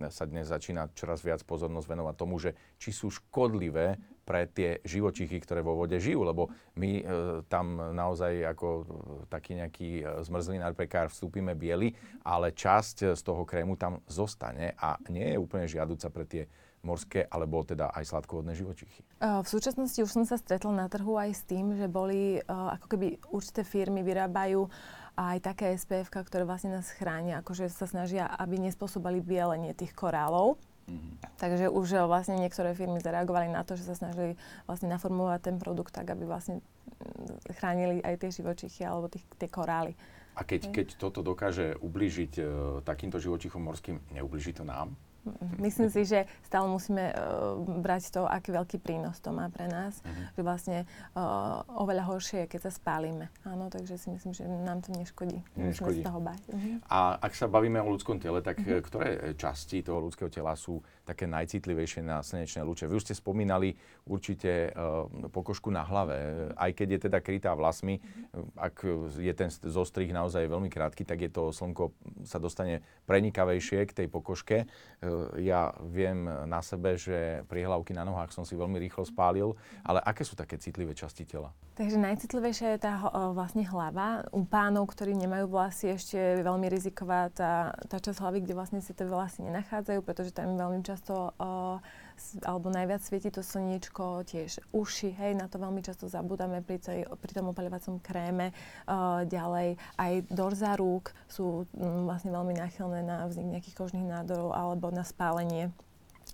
sa 0.07 0.23
dnes 0.23 0.47
začína 0.47 0.95
čoraz 0.95 1.19
viac 1.19 1.43
pozornosť 1.43 1.87
venovať 1.91 2.15
tomu, 2.15 2.39
že 2.39 2.55
či 2.79 2.95
sú 2.95 3.11
škodlivé 3.11 3.99
pre 4.29 4.45
tie 4.45 4.77
živočichy, 4.85 5.41
ktoré 5.41 5.65
vo 5.65 5.73
vode 5.73 5.97
žijú, 5.97 6.21
lebo 6.21 6.53
my 6.77 6.91
e, 7.01 7.03
tam 7.49 7.81
naozaj 7.97 8.45
ako 8.53 8.67
e, 8.69 8.83
taký 9.25 9.57
nejaký 9.57 9.89
e, 10.05 10.21
zmrzlinár 10.21 10.77
pekár 10.77 11.09
vstúpime 11.09 11.57
biely, 11.57 11.97
ale 12.21 12.53
časť 12.53 13.17
z 13.17 13.21
toho 13.25 13.41
krému 13.41 13.73
tam 13.73 14.05
zostane 14.05 14.77
a 14.77 15.01
nie 15.09 15.33
je 15.33 15.41
úplne 15.41 15.65
žiaduca 15.65 16.13
pre 16.13 16.29
tie 16.29 16.43
morské 16.85 17.25
alebo 17.25 17.65
teda 17.65 17.89
aj 17.91 18.07
sladkovodné 18.07 18.55
živočichy. 18.55 19.03
V 19.19 19.49
súčasnosti 19.49 19.99
už 19.99 20.07
som 20.13 20.23
sa 20.23 20.39
stretla 20.39 20.71
na 20.71 20.87
trhu 20.87 21.19
aj 21.19 21.35
s 21.35 21.43
tým, 21.43 21.75
že 21.75 21.91
boli 21.91 22.39
ako 22.47 22.87
keby 22.95 23.19
určité 23.35 23.67
firmy 23.67 23.99
vyrábajú 23.99 24.63
aj 25.19 25.43
také 25.43 25.75
SPF, 25.75 26.07
ktoré 26.07 26.47
vlastne 26.47 26.71
nás 26.79 26.87
chránia, 26.95 27.43
akože 27.43 27.67
sa 27.67 27.83
snažia, 27.83 28.31
aby 28.39 28.63
nespôsobali 28.63 29.19
bielenie 29.19 29.75
tých 29.75 29.91
korálov. 29.91 30.55
Mm-hmm. 30.89 31.37
Takže 31.39 31.65
už 31.71 32.09
vlastne 32.09 32.35
niektoré 32.35 32.75
firmy 32.75 32.99
zareagovali 32.99 33.47
na 33.53 33.63
to, 33.63 33.79
že 33.79 33.87
sa 33.87 33.95
snažili 33.95 34.35
vlastne 34.67 34.91
naformovať 34.91 35.39
ten 35.39 35.55
produkt 35.61 35.95
tak, 35.95 36.11
aby 36.11 36.27
vlastne 36.27 36.59
mm, 36.59 37.55
chránili 37.61 38.03
aj 38.03 38.19
tie 38.19 38.29
živočichy 38.43 38.83
alebo 38.83 39.07
tých, 39.07 39.23
tie 39.39 39.47
korály. 39.47 39.95
A 40.35 40.43
keď, 40.47 40.71
keď 40.71 40.87
toto 40.95 41.19
dokáže 41.19 41.75
ublížiť 41.79 42.33
uh, 42.39 42.45
takýmto 42.87 43.19
živočichom 43.19 43.59
morským, 43.59 43.99
neublíži 44.15 44.55
to 44.55 44.63
nám? 44.63 44.95
Myslím 45.59 45.89
si, 45.91 46.05
že 46.05 46.25
stále 46.45 46.67
musíme 46.69 47.11
uh, 47.11 47.59
brať 47.61 48.15
to, 48.15 48.25
aký 48.25 48.53
veľký 48.55 48.77
prínos 48.81 49.21
to 49.21 49.29
má 49.29 49.47
pre 49.51 49.69
nás. 49.69 49.99
Uh-huh. 50.01 50.35
Že 50.37 50.41
vlastne 50.41 50.77
uh, 51.15 51.61
oveľa 51.77 52.09
horšie 52.09 52.45
je, 52.45 52.51
keď 52.51 52.61
sa 52.67 52.71
spálime. 52.73 53.29
Áno, 53.45 53.67
takže 53.69 53.99
si 53.99 54.09
myslím, 54.09 54.31
že 54.33 54.43
nám 54.47 54.81
to 54.81 54.95
neškodí. 54.95 55.43
Neškodí. 55.55 56.01
Musíme 56.01 56.03
sa 56.03 56.09
toho 56.09 56.19
bať. 56.23 56.41
Uh-huh. 56.49 56.75
A 56.89 56.99
ak 57.21 57.33
sa 57.35 57.45
bavíme 57.45 57.79
o 57.81 57.87
ľudskom 57.91 58.17
tele, 58.17 58.39
tak 58.41 58.61
uh-huh. 58.61 58.81
ktoré 58.81 59.09
časti 59.35 59.85
toho 59.85 60.03
ľudského 60.03 60.31
tela 60.31 60.55
sú 60.55 60.81
také 61.03 61.25
najcitlivejšie 61.25 62.05
na 62.05 62.21
slnečné 62.21 62.61
lúče? 62.61 62.85
Vy 62.85 62.97
už 62.97 63.05
ste 63.09 63.15
spomínali 63.17 63.75
určite 64.05 64.73
uh, 64.73 65.05
pokožku 65.33 65.73
na 65.73 65.81
hlave. 65.83 66.51
Aj 66.53 66.71
keď 66.73 66.87
je 66.95 66.99
teda 67.09 67.19
krytá 67.21 67.51
vlasmi, 67.53 67.99
uh-huh. 67.99 68.45
ak 68.57 68.75
je 69.19 69.33
ten 69.35 69.49
zostrih 69.49 70.09
naozaj 70.09 70.47
veľmi 70.47 70.69
krátky, 70.71 71.03
tak 71.05 71.21
je 71.25 71.31
to 71.31 71.49
slnko 71.53 71.91
sa 72.23 72.37
dostane 72.37 72.81
prenikavejšie 73.09 73.85
k 73.89 73.95
tej 74.03 74.07
pokožke 74.07 74.69
ja 75.39 75.71
viem 75.89 76.27
na 76.47 76.59
sebe, 76.63 76.95
že 76.99 77.43
prihlavky 77.47 77.95
na 77.95 78.03
nohách 78.03 78.31
som 78.35 78.43
si 78.43 78.53
veľmi 78.53 78.77
rýchlo 78.77 79.07
spálil, 79.07 79.55
ale 79.83 79.99
aké 80.03 80.23
sú 80.27 80.37
také 80.37 80.59
citlivé 80.59 80.93
časti 80.93 81.25
tela? 81.27 81.53
Takže 81.79 81.95
najcitlivejšia 81.95 82.75
je 82.75 82.79
tá 82.83 82.99
vlastne 83.31 83.63
hlava. 83.63 84.27
U 84.35 84.43
pánov, 84.43 84.91
ktorí 84.91 85.15
nemajú 85.15 85.47
vlasy, 85.47 85.95
ešte 85.95 86.19
je 86.19 86.43
veľmi 86.43 86.67
riziková 86.67 87.31
tá, 87.31 87.71
tá 87.87 88.03
časť 88.03 88.19
hlavy, 88.19 88.43
kde 88.43 88.53
vlastne 88.59 88.83
si 88.83 88.91
tie 88.91 89.07
vlasy 89.07 89.47
nenachádzajú, 89.47 90.03
pretože 90.03 90.35
tam 90.35 90.59
veľmi 90.59 90.83
často 90.83 91.31
uh, 91.39 91.79
alebo 92.45 92.69
najviac 92.69 93.01
svieti 93.01 93.29
to 93.33 93.41
slniečko, 93.41 94.23
tiež 94.27 94.61
uši, 94.71 95.15
hej, 95.15 95.33
na 95.35 95.49
to 95.49 95.57
veľmi 95.57 95.81
často 95.81 96.05
zabudáme 96.05 96.61
pri, 96.61 96.77
tej, 96.79 96.99
pri 97.07 97.31
tom 97.33 97.51
opaľovacom 97.51 97.99
kréme. 98.03 98.51
Uh, 98.85 99.25
ďalej 99.25 99.79
aj 99.97 100.13
dorza 100.29 100.77
rúk 100.77 101.11
sú 101.25 101.65
um, 101.75 102.05
vlastne 102.05 102.29
veľmi 102.31 102.55
náchylné 102.57 103.01
na 103.03 103.25
vznik 103.27 103.59
nejakých 103.59 103.75
kožných 103.77 104.07
nádorov 104.07 104.53
alebo 104.53 104.91
na 104.93 105.03
spálenie. 105.03 105.73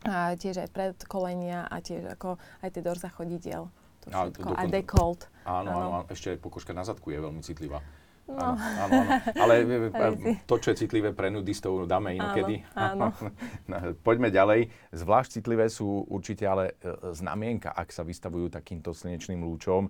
A 0.06 0.36
tiež 0.36 0.62
aj 0.62 0.70
predkolenia 0.76 1.66
a 1.66 1.80
tiež 1.82 2.12
ako 2.12 2.38
aj 2.62 2.70
tie 2.70 2.84
dorza 2.84 3.10
chodidiel 3.10 3.72
to 4.06 4.14
všetko. 4.14 4.50
A, 4.54 4.62
a 4.62 4.70
dekolt. 4.70 5.22
Áno, 5.46 5.70
áno, 5.74 5.90
áno, 6.02 6.06
ešte 6.10 6.38
pokožka 6.38 6.74
na 6.74 6.86
zadku 6.86 7.10
je 7.10 7.20
veľmi 7.22 7.42
citlivá. 7.42 7.82
No. 8.26 8.58
Áno, 8.58 8.58
áno, 8.58 8.94
áno. 9.06 9.12
Ale 9.38 9.54
to, 10.50 10.56
čo 10.58 10.74
je 10.74 10.82
citlivé 10.82 11.14
pre 11.14 11.30
nudistov, 11.30 11.86
dáme 11.86 12.18
inokedy. 12.18 12.66
Áno, 12.74 13.14
áno. 13.14 13.30
No, 13.70 13.78
poďme 14.02 14.34
ďalej. 14.34 14.70
Zvlášť 14.94 15.42
citlivé 15.42 15.70
sú 15.70 16.06
určite 16.10 16.46
ale 16.46 16.74
e, 16.82 17.14
znamienka, 17.14 17.70
ak 17.70 17.94
sa 17.94 18.02
vystavujú 18.02 18.50
takýmto 18.50 18.94
slnečným 18.98 19.46
lúčom. 19.46 19.90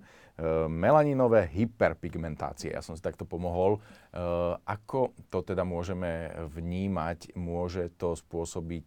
melaninové 0.68 1.48
hyperpigmentácie. 1.48 2.76
Ja 2.76 2.84
som 2.84 2.92
si 2.92 3.00
takto 3.00 3.24
pomohol. 3.24 3.76
E, 3.76 4.20
ako 4.68 5.16
to 5.32 5.40
teda 5.40 5.64
môžeme 5.64 6.28
vnímať? 6.52 7.36
Môže 7.40 7.88
to 7.96 8.12
spôsobiť 8.12 8.86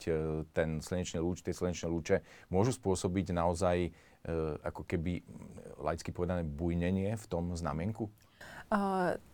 ten 0.54 0.78
slnečný 0.78 1.18
lúč, 1.22 1.42
tie 1.42 1.58
slnečné 1.58 1.90
lúče 1.90 2.22
môžu 2.54 2.74
spôsobiť 2.78 3.34
naozaj 3.34 3.90
ako 4.68 4.84
keby 4.84 5.24
laicky 5.80 6.12
povedané 6.12 6.44
bujnenie 6.44 7.16
v 7.16 7.26
tom 7.32 7.56
znamienku? 7.56 8.12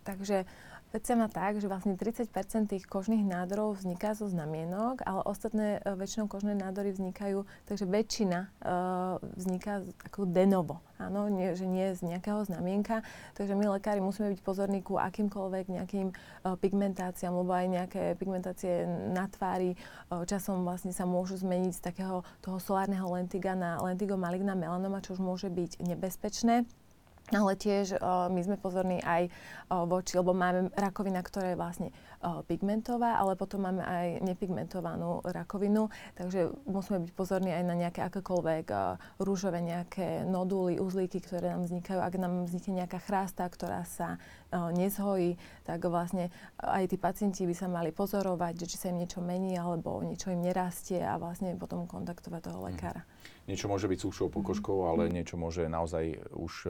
Takže 0.06 0.48
veď 0.96 1.04
sa 1.04 1.15
má 1.20 1.27
tak, 1.27 1.60
že 1.60 1.68
vlastne 1.68 2.00
30% 2.00 2.32
tých 2.72 2.88
kožných 2.88 3.27
nádorov 3.27 3.84
vzniká 3.84 4.15
zo 4.15 4.32
znamienok, 4.32 5.04
ale 5.04 5.27
ostatné 5.27 5.84
uh, 5.84 6.00
väčšinou 6.00 6.32
kožné 6.32 6.56
nádory 6.56 6.96
vznikajú, 6.96 7.44
takže 7.68 7.84
väčšina 7.84 8.48
uh, 8.48 9.20
vzniká 9.36 9.84
ako 10.08 10.24
denovo, 10.24 10.80
áno, 10.96 11.27
nie, 11.27 11.51
že 11.51 11.68
nie 11.68 11.92
z 11.92 12.15
nejakého 12.15 12.48
znamienka. 12.48 13.04
Takže 13.36 13.60
my 13.60 13.75
lekári 13.75 14.00
musíme 14.00 14.32
byť 14.32 14.39
pozorní 14.39 14.80
ku 14.80 14.96
akýmkoľvek 14.96 15.65
nejakým 15.68 16.15
uh, 16.15 16.56
pigmentáciám, 16.56 17.36
lebo 17.36 17.51
aj 17.51 17.68
nejaké 17.68 18.04
pigmentácie 18.15 18.88
na 19.12 19.27
tvári 19.27 19.75
uh, 19.75 20.24
časom 20.24 20.63
vlastne 20.63 20.96
sa 20.96 21.04
môžu 21.04 21.36
zmeniť 21.36 21.75
z 21.75 21.82
takého 21.84 22.24
toho 22.39 22.56
solárneho 22.56 23.12
lentiga 23.12 23.51
na 23.51 23.84
lentigo 23.84 24.15
maligna 24.15 24.56
melanoma, 24.56 25.04
čo 25.04 25.12
už 25.12 25.20
môže 25.20 25.51
byť 25.51 25.84
nebezpečné. 25.84 26.85
Ale 27.34 27.58
tiež 27.58 27.98
uh, 27.98 28.29
my 28.29 28.38
sme 28.46 28.53
pozorní 28.53 29.01
aj 29.01 29.34
uh, 29.34 29.82
voči, 29.89 30.13
lebo 30.13 30.38
máme 30.38 30.70
rakovina, 30.77 31.25
ktorá 31.25 31.53
je 31.53 31.58
vlastne 31.58 31.89
uh, 32.22 32.46
pigmentová, 32.46 33.17
ale 33.17 33.34
potom 33.34 33.65
máme 33.65 33.82
aj 33.82 34.22
nepigmentovanú 34.22 35.25
rakovinu, 35.25 35.89
takže 36.13 36.53
musíme 36.70 37.01
byť 37.01 37.12
pozorní 37.17 37.50
aj 37.50 37.63
na 37.65 37.74
nejaké 37.74 38.05
akékoľvek 38.05 38.65
uh, 38.70 39.01
rúžové 39.17 39.65
nejaké 39.65 40.22
noduly, 40.22 40.77
uzlíky, 40.77 41.17
ktoré 41.17 41.50
nám 41.50 41.65
vznikajú. 41.65 41.98
Ak 41.98 42.13
nám 42.13 42.46
vznikne 42.46 42.86
nejaká 42.86 43.01
chrásta, 43.01 43.50
ktorá 43.50 43.82
sa 43.89 44.22
nezhojí, 44.53 45.37
tak 45.65 45.85
vlastne 45.87 46.29
aj 46.61 46.91
tí 46.91 46.97
pacienti 46.99 47.45
by 47.45 47.55
sa 47.55 47.67
mali 47.71 47.89
pozorovať, 47.95 48.65
že 48.65 48.65
či 48.69 48.77
sa 48.77 48.85
im 48.91 49.01
niečo 49.01 49.23
mení 49.23 49.57
alebo 49.57 50.03
niečo 50.03 50.29
im 50.29 50.43
nerastie 50.43 51.01
a 51.01 51.17
vlastne 51.17 51.57
potom 51.57 51.87
kontaktovať 51.89 52.41
toho 52.51 52.59
mhm. 52.61 52.65
lekára. 52.69 53.01
Mm 53.01 53.25
niečo 53.45 53.69
môže 53.69 53.85
byť 53.85 53.99
sušou 54.01 54.27
pokožkou, 54.33 54.89
ale 54.89 55.13
niečo 55.13 55.37
môže 55.37 55.69
naozaj 55.69 56.17
už 56.33 56.53
e, 56.65 56.69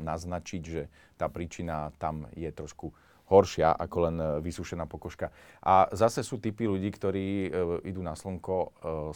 naznačiť, 0.00 0.62
že 0.64 0.82
tá 1.20 1.28
príčina 1.28 1.92
tam 2.00 2.28
je 2.32 2.48
trošku 2.48 2.92
horšia 3.26 3.74
ako 3.74 3.96
len 4.06 4.16
e, 4.18 4.26
vysušená 4.42 4.86
pokožka. 4.86 5.34
A 5.62 5.90
zase 5.90 6.22
sú 6.22 6.38
typy 6.38 6.70
ľudí, 6.70 6.94
ktorí 6.94 7.26
e, 7.26 7.48
idú 7.90 8.00
na 8.02 8.14
slnko, 8.14 8.56
e, 8.56 8.68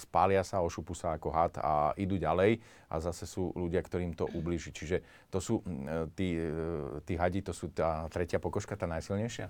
spália 0.03 0.43
sa, 0.43 0.63
ošupu 0.67 0.99
sa 0.99 1.15
ako 1.15 1.29
had 1.31 1.55
a 1.63 1.95
idú 1.95 2.19
ďalej. 2.19 2.59
A 2.91 2.99
zase 2.99 3.23
sú 3.23 3.55
ľudia, 3.55 3.79
ktorým 3.87 4.19
to 4.19 4.27
ubliží. 4.35 4.75
Čiže 4.75 5.31
to 5.31 5.39
sú 5.39 5.63
e, 5.63 6.11
tí, 6.19 6.35
e, 6.35 7.01
tí 7.07 7.15
hadi, 7.15 7.41
to 7.47 7.55
sú 7.55 7.71
tá 7.71 8.11
tretia 8.11 8.43
pokožka, 8.43 8.75
tá 8.75 8.91
najsilnejšia? 8.91 9.47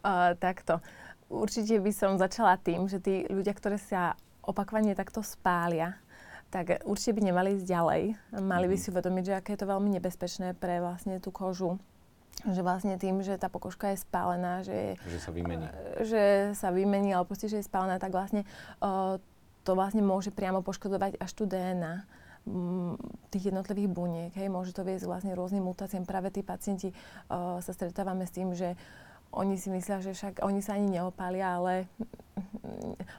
Uh, 0.00 0.32
takto. 0.40 0.80
Určite 1.28 1.76
by 1.76 1.92
som 1.92 2.16
začala 2.16 2.56
tým, 2.56 2.88
že 2.88 2.98
tí 2.98 3.28
ľudia, 3.28 3.52
ktorí 3.52 3.76
sa 3.76 4.16
opakovane 4.40 4.96
takto 4.96 5.20
spália, 5.20 6.00
tak 6.50 6.82
určite 6.82 7.20
by 7.20 7.30
nemali 7.30 7.48
ísť 7.54 7.66
ďalej. 7.68 8.02
Mali 8.42 8.66
by 8.66 8.76
mhm. 8.76 8.82
si 8.82 8.88
uvedomiť, 8.90 9.24
že 9.28 9.36
aké 9.38 9.48
je 9.54 9.60
to 9.60 9.70
veľmi 9.70 9.92
nebezpečné 10.00 10.56
pre 10.56 10.80
vlastne 10.80 11.20
tú 11.20 11.28
kožu 11.30 11.78
že 12.48 12.60
vlastne 12.64 12.96
tým, 12.96 13.20
že 13.20 13.36
tá 13.36 13.52
pokožka 13.52 13.92
je 13.92 14.00
spálená, 14.00 14.64
že, 14.64 14.96
že 15.04 15.18
sa 15.20 15.30
vymení. 15.34 15.66
Že 16.00 16.22
sa 16.56 16.68
vymení, 16.72 17.12
ale 17.12 17.28
proste, 17.28 17.52
že 17.52 17.60
je 17.60 17.68
spálená, 17.68 18.00
tak 18.00 18.12
vlastne 18.12 18.48
uh, 18.80 19.20
to 19.64 19.72
vlastne 19.76 20.00
môže 20.00 20.32
priamo 20.32 20.64
poškodovať 20.64 21.20
až 21.20 21.30
tú 21.36 21.44
DNA 21.44 22.08
tých 23.28 23.52
jednotlivých 23.52 23.88
buniek. 23.92 24.32
Hej. 24.32 24.48
Môže 24.48 24.72
to 24.72 24.80
viesť 24.80 25.04
vlastne 25.04 25.36
rôznym 25.36 25.60
mutáciám. 25.60 26.08
Práve 26.08 26.32
tí 26.32 26.40
pacienti 26.40 26.88
uh, 26.90 27.60
sa 27.60 27.72
stretávame 27.76 28.24
s 28.24 28.32
tým, 28.32 28.56
že 28.56 28.74
oni 29.30 29.54
si 29.60 29.70
myslia, 29.70 30.02
že 30.02 30.10
však 30.10 30.42
oni 30.42 30.58
sa 30.58 30.74
ani 30.74 30.98
neopália, 30.98 31.60
ale 31.60 31.86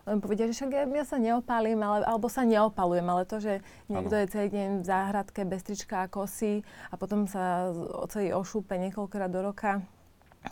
len 0.10 0.17
povedia, 0.20 0.50
že 0.50 0.58
však 0.58 0.91
ja 0.91 1.05
sa 1.05 1.17
neopálim, 1.22 1.79
ale, 1.79 2.03
alebo 2.03 2.27
sa 2.27 2.43
neopalujem, 2.43 3.08
ale 3.08 3.24
to, 3.24 3.38
že 3.39 3.53
niekto 3.88 4.15
ano. 4.15 4.22
je 4.24 4.31
celý 4.31 4.48
deň 4.51 4.70
v 4.81 4.86
záhradke 4.86 5.41
bez 5.46 5.62
trička 5.63 6.05
a 6.05 6.12
kosy 6.12 6.65
a 6.89 6.96
potom 6.98 7.25
sa 7.25 7.72
celý 8.10 8.34
ošúpe 8.36 8.75
niekoľkokrát 8.77 9.31
do 9.31 9.41
roka, 9.46 9.84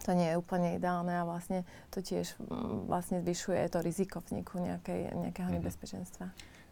to 0.05 0.13
nie 0.13 0.29
je 0.29 0.37
úplne 0.37 0.77
ideálne 0.77 1.17
a 1.17 1.25
vlastne 1.25 1.65
to 1.89 2.05
tiež 2.05 2.37
vlastne 2.85 3.25
zvyšuje 3.25 3.61
to 3.73 3.81
riziko 3.81 4.21
vzniku 4.21 4.61
nejakej, 4.61 5.17
nejakého 5.17 5.49
mhm. 5.49 5.55
nebezpečenstva. 5.59 6.29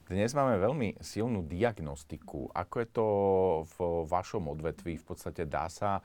Dnes 0.08 0.32
máme 0.32 0.56
veľmi 0.56 1.04
silnú 1.04 1.44
diagnostiku. 1.44 2.48
Ako 2.56 2.76
je 2.80 2.88
to 2.88 3.06
v 3.76 4.08
vašom 4.08 4.48
odvetví? 4.48 4.96
V 4.96 5.04
podstate 5.04 5.44
dá 5.44 5.68
sa 5.68 6.00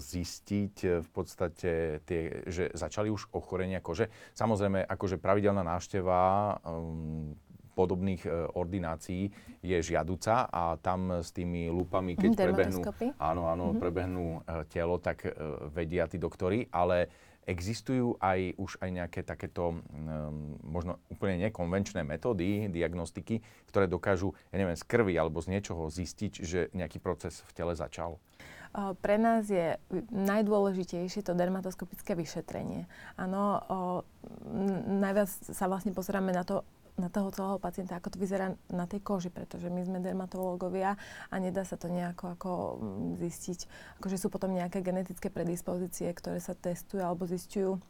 zistiť 0.00 0.74
eh, 0.84 0.92
v 1.04 1.08
podstate, 1.12 2.00
tie, 2.08 2.20
že 2.48 2.72
začali 2.72 3.12
už 3.12 3.28
ochorenia 3.36 3.84
kože. 3.84 4.08
Samozrejme, 4.32 4.84
akože 4.88 5.20
pravidelná 5.20 5.60
návšteva 5.60 6.20
um, 6.64 7.36
podobných 7.76 8.24
ordinácií 8.56 9.28
je 9.60 9.78
žiaduca 9.84 10.48
a 10.48 10.80
tam 10.80 11.20
s 11.20 11.28
tými 11.28 11.68
lupami, 11.68 12.16
keď 12.16 12.32
prebehnú, 12.32 12.80
áno, 13.20 13.52
áno, 13.52 13.64
mm-hmm. 13.68 13.82
prebehnú 13.84 14.26
telo, 14.72 14.96
tak 14.96 15.28
vedia 15.76 16.08
tí 16.08 16.16
doktory, 16.16 16.72
ale 16.72 17.12
existujú 17.46 18.18
aj 18.18 18.58
už 18.58 18.82
aj 18.82 18.90
nejaké 18.90 19.20
takéto 19.22 19.78
um, 19.78 20.58
možno 20.66 20.98
úplne 21.06 21.38
nekonvenčné 21.48 22.02
metódy 22.02 22.66
diagnostiky, 22.68 23.40
ktoré 23.70 23.86
dokážu, 23.86 24.34
ja 24.50 24.58
neviem, 24.58 24.74
z 24.74 24.84
krvi 24.84 25.14
alebo 25.14 25.38
z 25.38 25.54
niečoho 25.54 25.86
zistiť, 25.86 26.32
že 26.42 26.60
nejaký 26.74 26.98
proces 26.98 27.46
v 27.46 27.52
tele 27.54 27.72
začal? 27.78 28.18
Pre 28.76 29.16
nás 29.16 29.48
je 29.48 29.80
najdôležitejšie 30.12 31.24
to 31.24 31.32
dermatoskopické 31.32 32.12
vyšetrenie. 32.12 32.84
Áno, 33.16 33.64
najviac 34.84 35.32
sa 35.32 35.64
vlastne 35.64 35.96
pozeráme 35.96 36.28
na 36.36 36.44
to, 36.44 36.60
na 37.00 37.08
toho 37.08 37.32
celého 37.32 37.56
pacienta, 37.56 37.96
ako 37.96 38.12
to 38.12 38.20
vyzerá 38.20 38.52
na 38.68 38.84
tej 38.84 39.00
koži, 39.00 39.32
pretože 39.32 39.72
my 39.72 39.80
sme 39.80 40.04
dermatológovia 40.04 41.00
a 41.32 41.34
nedá 41.40 41.64
sa 41.64 41.80
to 41.80 41.88
nejako 41.88 42.36
ako 42.36 42.50
zistiť. 43.16 43.64
Akože 44.00 44.20
sú 44.20 44.28
potom 44.28 44.52
nejaké 44.52 44.84
genetické 44.84 45.32
predispozície, 45.32 46.12
ktoré 46.12 46.36
sa 46.40 46.52
testujú 46.52 47.00
alebo 47.00 47.24
zistujú 47.24 47.80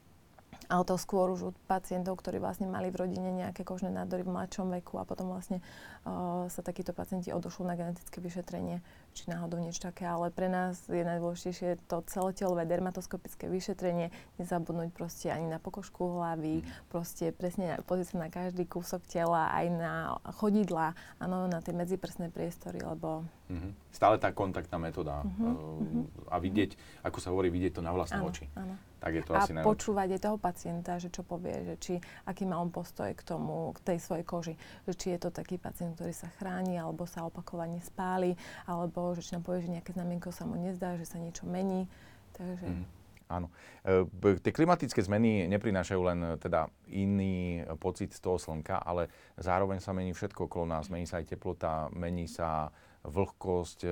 ale 0.66 0.82
to 0.82 0.98
skôr 0.98 1.30
už 1.30 1.40
u 1.40 1.50
pacientov, 1.70 2.18
ktorí 2.18 2.42
vlastne 2.42 2.66
mali 2.66 2.90
v 2.90 3.06
rodine 3.06 3.30
nejaké 3.30 3.62
kožné 3.62 3.92
nádory 3.92 4.26
v 4.26 4.34
mladšom 4.34 4.66
veku 4.80 4.98
a 4.98 5.06
potom 5.06 5.30
vlastne 5.30 5.62
uh, 6.02 6.50
sa 6.50 6.60
takíto 6.64 6.90
pacienti 6.90 7.30
odošli 7.30 7.64
na 7.66 7.78
genetické 7.78 8.18
vyšetrenie, 8.18 8.82
či 9.14 9.30
náhodou 9.30 9.62
niečo 9.62 9.86
také. 9.86 10.08
Ale 10.08 10.34
pre 10.34 10.50
nás 10.50 10.82
je 10.90 11.02
najdôležitejšie 11.02 11.86
to 11.86 12.02
celotelové 12.10 12.66
dermatoskopické 12.66 13.46
vyšetrenie, 13.46 14.10
nezabudnúť 14.42 14.90
proste 14.90 15.30
ani 15.30 15.46
na 15.46 15.62
pokožku 15.62 16.18
hlavy, 16.18 16.62
mm. 16.62 16.90
proste 16.90 17.30
presne 17.30 17.78
pozrieť 17.86 18.14
sa 18.14 18.16
na 18.26 18.28
každý 18.28 18.66
kúsok 18.66 19.06
tela, 19.06 19.52
aj 19.54 19.66
na 19.70 19.92
chodidla, 20.34 20.98
áno, 21.22 21.46
na 21.46 21.62
tie 21.62 21.72
medziprsné 21.72 22.34
priestory, 22.34 22.82
lebo... 22.82 23.22
Mm-hmm. 23.46 23.94
Stále 23.94 24.18
tá 24.18 24.34
kontaktná 24.34 24.82
metóda 24.82 25.22
mm-hmm. 25.22 26.26
uh, 26.26 26.34
a 26.34 26.42
vidieť, 26.42 26.74
ako 27.06 27.18
sa 27.22 27.30
hovorí, 27.30 27.48
vidieť 27.54 27.78
to 27.78 27.82
na 27.86 27.94
vlastné 27.94 28.18
áno, 28.18 28.28
oči. 28.34 28.50
Áno 28.58 28.74
tak 29.06 29.14
je 29.14 29.22
to 29.22 29.32
a 29.32 29.38
asi 29.38 29.52
najlepšie. 29.54 29.70
počúvať 29.70 30.08
aj 30.18 30.20
toho 30.26 30.38
pacienta, 30.42 30.92
že 30.98 31.08
čo 31.14 31.22
povie, 31.22 31.54
že 31.62 31.74
či, 31.78 31.94
aký 32.26 32.42
má 32.42 32.58
on 32.58 32.74
postoj 32.74 33.14
k 33.14 33.22
tomu, 33.22 33.70
k 33.78 33.94
tej 33.94 33.98
svojej 34.02 34.26
koži. 34.26 34.54
Že 34.90 34.92
či 34.98 35.06
je 35.14 35.18
to 35.22 35.30
taký 35.30 35.62
pacient, 35.62 35.94
ktorý 35.94 36.10
sa 36.10 36.26
chráni, 36.42 36.74
alebo 36.74 37.06
sa 37.06 37.22
opakovane 37.22 37.78
spáli, 37.86 38.34
alebo 38.66 39.14
že 39.14 39.22
či 39.22 39.38
nám 39.38 39.46
povie, 39.46 39.62
že 39.62 39.70
nejaké 39.78 39.94
znamienko 39.94 40.34
sa 40.34 40.42
mu 40.42 40.58
nezdá, 40.58 40.98
že 40.98 41.06
sa 41.06 41.22
niečo 41.22 41.46
mení. 41.46 41.86
Takže... 42.34 42.66
Mm. 42.66 42.95
Áno. 43.26 43.50
E, 43.82 44.06
tie 44.38 44.54
klimatické 44.54 45.02
zmeny 45.02 45.50
neprinášajú 45.50 46.00
len 46.06 46.18
e, 46.22 46.28
teda 46.38 46.70
iný 46.94 47.66
pocit 47.82 48.14
z 48.14 48.22
toho 48.22 48.38
slnka, 48.38 48.78
ale 48.78 49.10
zároveň 49.34 49.82
sa 49.82 49.90
mení 49.90 50.14
všetko 50.14 50.46
okolo 50.46 50.70
nás. 50.70 50.86
Mení 50.86 51.10
sa 51.10 51.18
aj 51.18 51.34
teplota, 51.34 51.90
mení 51.90 52.30
sa 52.30 52.70
vlhkosť, 53.02 53.80
e, 53.82 53.90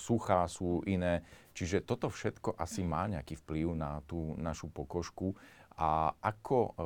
suchá 0.00 0.48
sú 0.48 0.80
iné. 0.88 1.20
Čiže 1.52 1.84
toto 1.84 2.08
všetko 2.08 2.56
asi 2.56 2.80
má 2.80 3.04
nejaký 3.04 3.36
vplyv 3.44 3.76
na 3.76 4.00
tú 4.08 4.32
našu 4.40 4.72
pokožku. 4.72 5.36
A 5.72 6.12
ako 6.20 6.76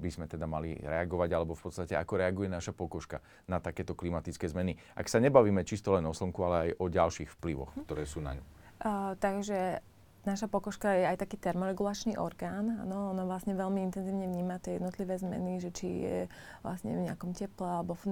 by 0.00 0.08
sme 0.08 0.24
teda 0.24 0.48
mali 0.48 0.72
reagovať, 0.80 1.36
alebo 1.36 1.52
v 1.52 1.68
podstate 1.68 2.00
ako 2.00 2.16
reaguje 2.16 2.48
naša 2.48 2.72
pokožka 2.72 3.20
na 3.44 3.60
takéto 3.60 3.92
klimatické 3.92 4.48
zmeny? 4.48 4.72
Ak 4.96 5.12
sa 5.12 5.20
nebavíme 5.20 5.60
čisto 5.68 5.92
len 5.92 6.08
o 6.08 6.16
slnku, 6.16 6.40
ale 6.40 6.56
aj 6.56 6.70
o 6.80 6.86
ďalších 6.88 7.36
vplyvoch, 7.36 7.76
ktoré 7.84 8.08
sú 8.08 8.24
na 8.24 8.40
ňu. 8.40 8.44
Uh, 8.80 9.12
takže 9.20 9.84
Naša 10.26 10.50
pokožka 10.50 10.90
je 10.90 11.06
aj 11.06 11.22
taký 11.22 11.38
termoregulačný 11.38 12.18
orgán. 12.18 12.82
Ano, 12.82 13.14
ono 13.14 13.30
vlastne 13.30 13.54
veľmi 13.54 13.78
intenzívne 13.86 14.26
vníma 14.26 14.58
tie 14.58 14.82
jednotlivé 14.82 15.14
zmeny, 15.22 15.62
že 15.62 15.70
či 15.70 15.86
je 16.02 16.18
vlastne 16.66 16.98
v 16.98 17.06
nejakom 17.06 17.30
teple 17.30 17.62
alebo 17.62 17.94
v, 18.02 18.10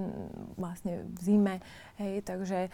vlastne 0.55 1.03
v 1.11 1.19
zime. 1.19 1.55
Hej, 1.99 2.23
takže 2.23 2.71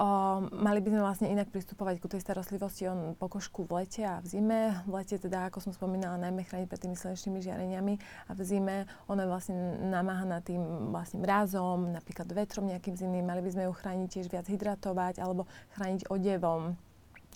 o, 0.00 0.08
mali 0.56 0.80
by 0.80 0.88
sme 0.88 1.04
vlastne 1.04 1.28
inak 1.28 1.52
pristupovať 1.52 2.00
ku 2.00 2.08
tej 2.08 2.24
starostlivosti 2.24 2.88
o 2.88 3.12
pokožku 3.20 3.68
v 3.68 3.84
lete 3.84 4.08
a 4.08 4.24
v 4.24 4.26
zime. 4.26 4.72
V 4.88 4.92
lete 4.96 5.20
teda, 5.20 5.52
ako 5.52 5.68
som 5.68 5.76
spomínala, 5.76 6.16
najmä 6.16 6.48
chrániť 6.48 6.72
pred 6.72 6.80
tými 6.88 6.96
slnečnými 6.96 7.44
žiareniami 7.44 7.94
a 8.24 8.32
v 8.32 8.40
zime 8.40 8.88
ona 9.04 9.28
je 9.28 9.32
vlastne 9.36 9.56
namáhaná 9.84 10.40
tým 10.40 10.64
vlastne 10.96 11.20
mrazom, 11.20 11.92
napríklad 11.92 12.24
vetrom 12.32 12.64
nejakým 12.64 12.96
zimným. 12.96 13.28
Mali 13.28 13.44
by 13.44 13.52
sme 13.52 13.62
ju 13.68 13.72
chrániť 13.76 14.08
tiež 14.08 14.26
viac 14.32 14.48
hydratovať 14.48 15.20
alebo 15.20 15.44
chrániť 15.76 16.08
odevom 16.08 16.72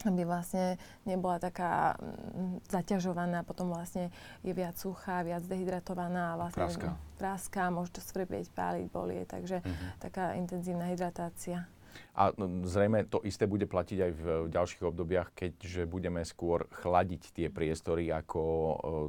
aby 0.02 0.26
vlastne 0.26 0.80
nebola 1.06 1.38
taká 1.38 1.94
mm, 2.00 2.66
zaťažovaná, 2.66 3.46
potom 3.46 3.70
vlastne 3.70 4.10
je 4.42 4.50
viac 4.50 4.74
suchá, 4.74 5.22
viac 5.22 5.44
dehydratovaná 5.46 6.34
a 6.34 6.38
vlastne 6.38 6.66
praská, 6.66 6.88
praská 7.20 7.64
môže 7.70 7.94
to 7.94 8.00
svrbieť, 8.02 8.50
páliť, 8.50 8.86
bolie, 8.90 9.22
takže 9.28 9.62
uh-huh. 9.62 9.88
taká 10.02 10.34
intenzívna 10.34 10.90
hydratácia. 10.90 11.68
A 12.16 12.32
no, 12.40 12.64
zrejme 12.64 13.04
to 13.04 13.20
isté 13.20 13.44
bude 13.44 13.68
platiť 13.68 13.98
aj 14.00 14.12
v 14.16 14.24
ďalších 14.48 14.82
obdobiach, 14.84 15.28
keďže 15.36 15.84
budeme 15.84 16.24
skôr 16.24 16.64
chladiť 16.72 17.36
tie 17.36 17.46
priestory 17.52 18.08
ako 18.08 18.40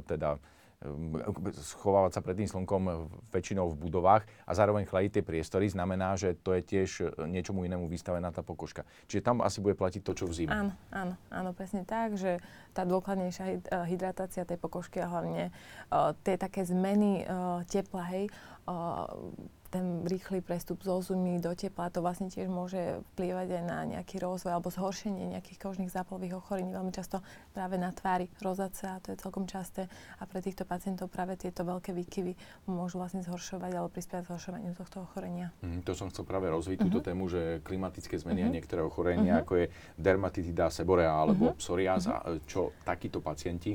teda 0.04 0.36
Ehm, 0.36 0.53
schovávať 1.54 2.12
sa 2.18 2.20
pred 2.20 2.36
tým 2.36 2.48
slnkom 2.48 3.08
väčšinou 3.32 3.72
v 3.72 3.88
budovách 3.88 4.28
a 4.44 4.52
zároveň 4.52 4.84
chladiť 4.84 5.20
tie 5.20 5.24
priestory, 5.24 5.66
znamená, 5.72 6.14
že 6.18 6.36
to 6.36 6.52
je 6.52 6.60
tiež 6.60 6.90
e, 7.00 7.04
niečomu 7.24 7.64
inému 7.64 7.88
vystavená 7.88 8.28
tá 8.28 8.44
pokožka. 8.44 8.84
Čiže 9.08 9.24
tam 9.24 9.36
asi 9.40 9.64
bude 9.64 9.78
platiť 9.78 10.04
to, 10.04 10.12
čo 10.12 10.24
v 10.28 10.44
zime. 10.44 10.52
Áno, 10.52 10.72
áno, 10.92 11.14
áno, 11.32 11.50
presne 11.56 11.88
tak, 11.88 12.20
že 12.20 12.36
tá 12.76 12.84
dôkladnejšia 12.84 13.44
e, 13.48 13.56
hydratácia 13.88 14.44
tej 14.44 14.60
pokožky 14.60 15.00
a 15.00 15.08
hlavne 15.08 15.48
uh, 15.90 16.12
tie 16.26 16.36
také 16.36 16.66
zmeny 16.66 17.24
uh, 17.24 17.62
tepla, 17.64 18.04
hej, 18.12 18.24
uh, 18.68 19.08
ten 19.74 20.06
rýchly 20.06 20.38
prestup 20.38 20.86
zo 20.86 21.02
zimy 21.02 21.42
do 21.42 21.50
tepla, 21.50 21.90
to 21.90 21.98
vlastne 21.98 22.30
tiež 22.30 22.46
môže 22.46 23.02
vplývať 23.14 23.58
aj 23.58 23.62
na 23.66 23.78
nejaký 23.82 24.22
rozvoj 24.22 24.54
alebo 24.54 24.70
zhoršenie 24.70 25.34
nejakých 25.34 25.58
kožných 25.58 25.90
zápalových 25.90 26.38
ochorení. 26.38 26.70
Veľmi 26.70 26.94
často 26.94 27.18
práve 27.50 27.74
na 27.74 27.90
tvári 27.90 28.30
rozácia, 28.38 29.02
to 29.02 29.10
je 29.10 29.18
celkom 29.18 29.50
časté 29.50 29.90
a 30.22 30.30
pre 30.30 30.38
týchto 30.38 30.62
pacientov 30.62 31.10
práve 31.10 31.34
tieto 31.34 31.66
veľké 31.66 31.90
výkyvy 31.90 32.38
môžu 32.70 33.02
vlastne 33.02 33.26
zhoršovať 33.26 33.70
alebo 33.74 33.90
prispievať 33.90 34.30
zhoršovaniu 34.30 34.78
tohto 34.78 35.02
ochorenia. 35.02 35.50
Mm, 35.66 35.82
to 35.82 35.98
som 35.98 36.06
chcel 36.14 36.22
práve 36.22 36.46
rozviť 36.46 36.78
uh-huh. 36.78 36.86
túto 36.86 37.00
mhm. 37.02 37.06
tému, 37.10 37.24
že 37.26 37.42
klimatické 37.66 38.14
zmeny 38.14 38.46
uh-huh. 38.46 38.54
a 38.54 38.54
niektoré 38.54 38.80
ochorenia, 38.86 39.42
uh-huh. 39.42 39.42
ako 39.42 39.52
je 39.58 39.66
dermatitida 39.98 40.70
seborrea 40.70 41.10
alebo 41.10 41.50
uh-huh. 41.50 41.58
psoriáza, 41.58 42.22
uh-huh. 42.22 42.46
čo 42.46 42.78
takíto 42.86 43.18
pacienti, 43.18 43.74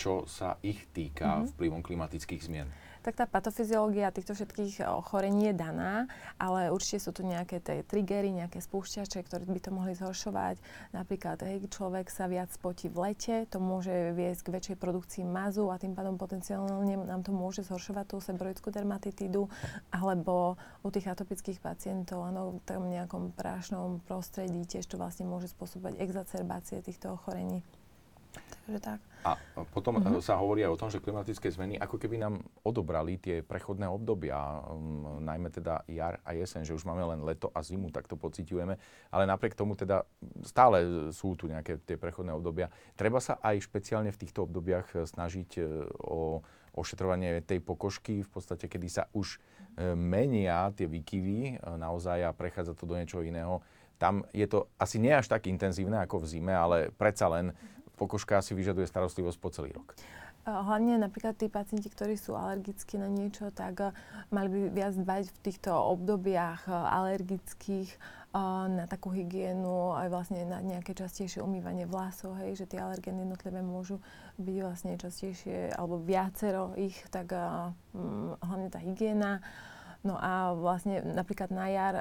čo 0.00 0.24
sa 0.26 0.58
ich 0.62 0.88
týka 0.90 1.42
uh-huh. 1.42 1.50
vplyvom 1.54 1.82
klimatických 1.84 2.42
zmien 2.42 2.68
tak 3.02 3.18
tá 3.18 3.26
patofyziológia 3.26 4.14
týchto 4.14 4.32
všetkých 4.32 4.86
ochorení 4.86 5.50
je 5.50 5.54
daná, 5.58 6.06
ale 6.38 6.70
určite 6.70 7.02
sú 7.02 7.10
tu 7.10 7.26
nejaké 7.26 7.58
tie 7.58 7.82
triggery, 7.82 8.30
nejaké 8.30 8.62
spúšťače, 8.62 9.26
ktoré 9.26 9.42
by 9.42 9.60
to 9.60 9.70
mohli 9.74 9.92
zhoršovať. 9.98 10.62
Napríklad, 10.94 11.42
hej, 11.42 11.66
človek 11.66 12.06
sa 12.08 12.30
viac 12.30 12.54
spotí 12.54 12.86
v 12.86 13.10
lete, 13.10 13.50
to 13.50 13.58
môže 13.58 14.14
viesť 14.14 14.40
k 14.46 14.52
väčšej 14.54 14.76
produkcii 14.78 15.24
mazu 15.26 15.66
a 15.68 15.82
tým 15.82 15.98
pádom 15.98 16.14
potenciálne 16.14 16.94
nám 17.02 17.26
to 17.26 17.34
môže 17.34 17.66
zhoršovať 17.66 18.14
tú 18.14 18.16
seboroickú 18.22 18.70
dermatitídu, 18.70 19.50
alebo 19.90 20.54
u 20.86 20.88
tých 20.94 21.10
atopických 21.10 21.58
pacientov, 21.58 22.22
áno, 22.22 22.54
v 22.54 22.60
tom 22.62 22.86
nejakom 22.86 23.34
prášnom 23.34 23.98
prostredí 24.06 24.62
tiež 24.62 24.86
to 24.86 24.94
vlastne 24.94 25.26
môže 25.26 25.50
spôsobovať 25.50 25.98
exacerbácie 25.98 26.78
týchto 26.78 27.18
ochorení. 27.18 27.66
Takže 28.62 28.78
tak. 28.78 28.98
A 29.22 29.38
potom 29.70 29.98
uh-huh. 29.98 30.22
sa 30.22 30.38
hovorí 30.38 30.62
aj 30.66 30.74
o 30.74 30.80
tom, 30.80 30.90
že 30.90 31.02
klimatické 31.02 31.50
zmeny 31.50 31.78
ako 31.78 31.98
keby 31.98 32.18
nám 32.18 32.42
odobrali 32.62 33.18
tie 33.18 33.42
prechodné 33.42 33.86
obdobia, 33.86 34.38
um, 34.66 35.22
najmä 35.22 35.50
teda 35.50 35.82
jar 35.90 36.18
a 36.22 36.34
jeseň, 36.34 36.66
že 36.66 36.74
už 36.74 36.86
máme 36.86 37.02
len 37.06 37.22
leto 37.22 37.50
a 37.54 37.62
zimu, 37.62 37.90
tak 37.94 38.06
to 38.10 38.18
pociťujeme, 38.18 38.74
ale 39.10 39.22
napriek 39.26 39.58
tomu 39.58 39.74
teda 39.74 40.06
stále 40.46 41.10
sú 41.14 41.34
tu 41.34 41.50
nejaké 41.50 41.78
tie 41.82 41.98
prechodné 41.98 42.34
obdobia. 42.34 42.70
Treba 42.94 43.18
sa 43.18 43.38
aj 43.42 43.62
špeciálne 43.66 44.10
v 44.14 44.20
týchto 44.22 44.46
obdobiach 44.46 44.94
e, 44.94 45.06
snažiť 45.06 45.50
e, 45.58 45.62
o 46.06 46.42
ošetrovanie 46.72 47.44
tej 47.44 47.60
pokožky, 47.60 48.24
v 48.24 48.30
podstate, 48.32 48.64
kedy 48.64 48.88
sa 48.88 49.04
už 49.12 49.36
menia 49.96 50.72
tie 50.76 50.84
výkyvy 50.84 51.64
naozaj 51.64 52.28
a 52.28 52.36
prechádza 52.36 52.76
to 52.76 52.84
do 52.84 52.96
niečoho 52.96 53.24
iného. 53.24 53.64
Tam 53.96 54.26
je 54.34 54.44
to 54.50 54.68
asi 54.76 54.98
nie 54.98 55.14
až 55.14 55.30
tak 55.30 55.46
intenzívne 55.46 56.00
ako 56.02 56.24
v 56.24 56.28
zime, 56.28 56.52
ale 56.52 56.90
predsa 56.92 57.30
len 57.30 57.54
pokožka 58.02 58.42
si 58.42 58.58
vyžaduje 58.58 58.90
starostlivosť 58.90 59.38
po 59.38 59.48
celý 59.54 59.70
rok. 59.78 59.94
Hlavne 60.42 60.98
napríklad 60.98 61.38
tí 61.38 61.46
pacienti, 61.46 61.86
ktorí 61.86 62.18
sú 62.18 62.34
alergickí 62.34 62.98
na 62.98 63.06
niečo, 63.06 63.54
tak 63.54 63.94
mali 64.34 64.50
by 64.50 64.58
viac 64.74 64.98
dbať 64.98 65.30
v 65.30 65.38
týchto 65.38 65.70
obdobiach 65.70 66.66
alergických 66.66 67.94
na 68.66 68.90
takú 68.90 69.14
hygienu, 69.14 69.94
aj 69.94 70.08
vlastne 70.10 70.42
na 70.42 70.58
nejaké 70.58 70.98
častejšie 70.98 71.44
umývanie 71.46 71.86
vlasov, 71.86 72.34
hej, 72.42 72.58
že 72.58 72.66
tie 72.66 72.82
alergény 72.82 73.22
jednotlivé 73.22 73.62
môžu 73.62 74.02
byť 74.42 74.56
vlastne 74.66 74.98
častejšie, 74.98 75.78
alebo 75.78 76.02
viacero 76.02 76.74
ich, 76.74 76.98
tak 77.14 77.30
um, 77.94 78.34
hlavne 78.42 78.66
tá 78.66 78.82
hygiena. 78.82 79.38
No 80.02 80.18
a 80.18 80.58
vlastne 80.58 81.06
napríklad 81.06 81.54
na 81.54 81.70
jar 81.70 81.94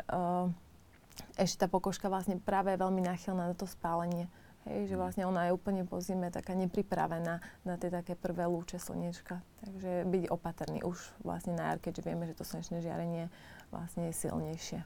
ešte 1.38 1.62
tá 1.62 1.68
pokožka 1.70 2.10
vlastne 2.10 2.42
práve 2.42 2.74
je 2.74 2.82
veľmi 2.82 3.06
náchylná 3.06 3.52
na 3.52 3.56
to 3.56 3.70
spálenie. 3.70 4.26
Hej, 4.70 4.94
že 4.94 4.96
vlastne 5.00 5.26
ona 5.26 5.50
je 5.50 5.58
úplne 5.58 5.90
po 5.90 5.98
zime 5.98 6.30
taká 6.30 6.54
nepripravená 6.54 7.42
na 7.66 7.76
tie 7.82 7.90
také 7.90 8.14
prvé 8.14 8.46
lúče 8.46 8.78
slnečka. 8.78 9.42
Takže 9.66 10.06
byť 10.06 10.24
opatrný 10.30 10.86
už 10.86 11.02
vlastne 11.26 11.58
na 11.58 11.74
jar, 11.74 11.80
keďže 11.82 12.06
vieme, 12.06 12.30
že 12.30 12.38
to 12.38 12.46
slnečné 12.46 12.78
žiarenie 12.86 13.34
vlastne 13.74 14.10
je 14.10 14.14
silnejšie. 14.14 14.80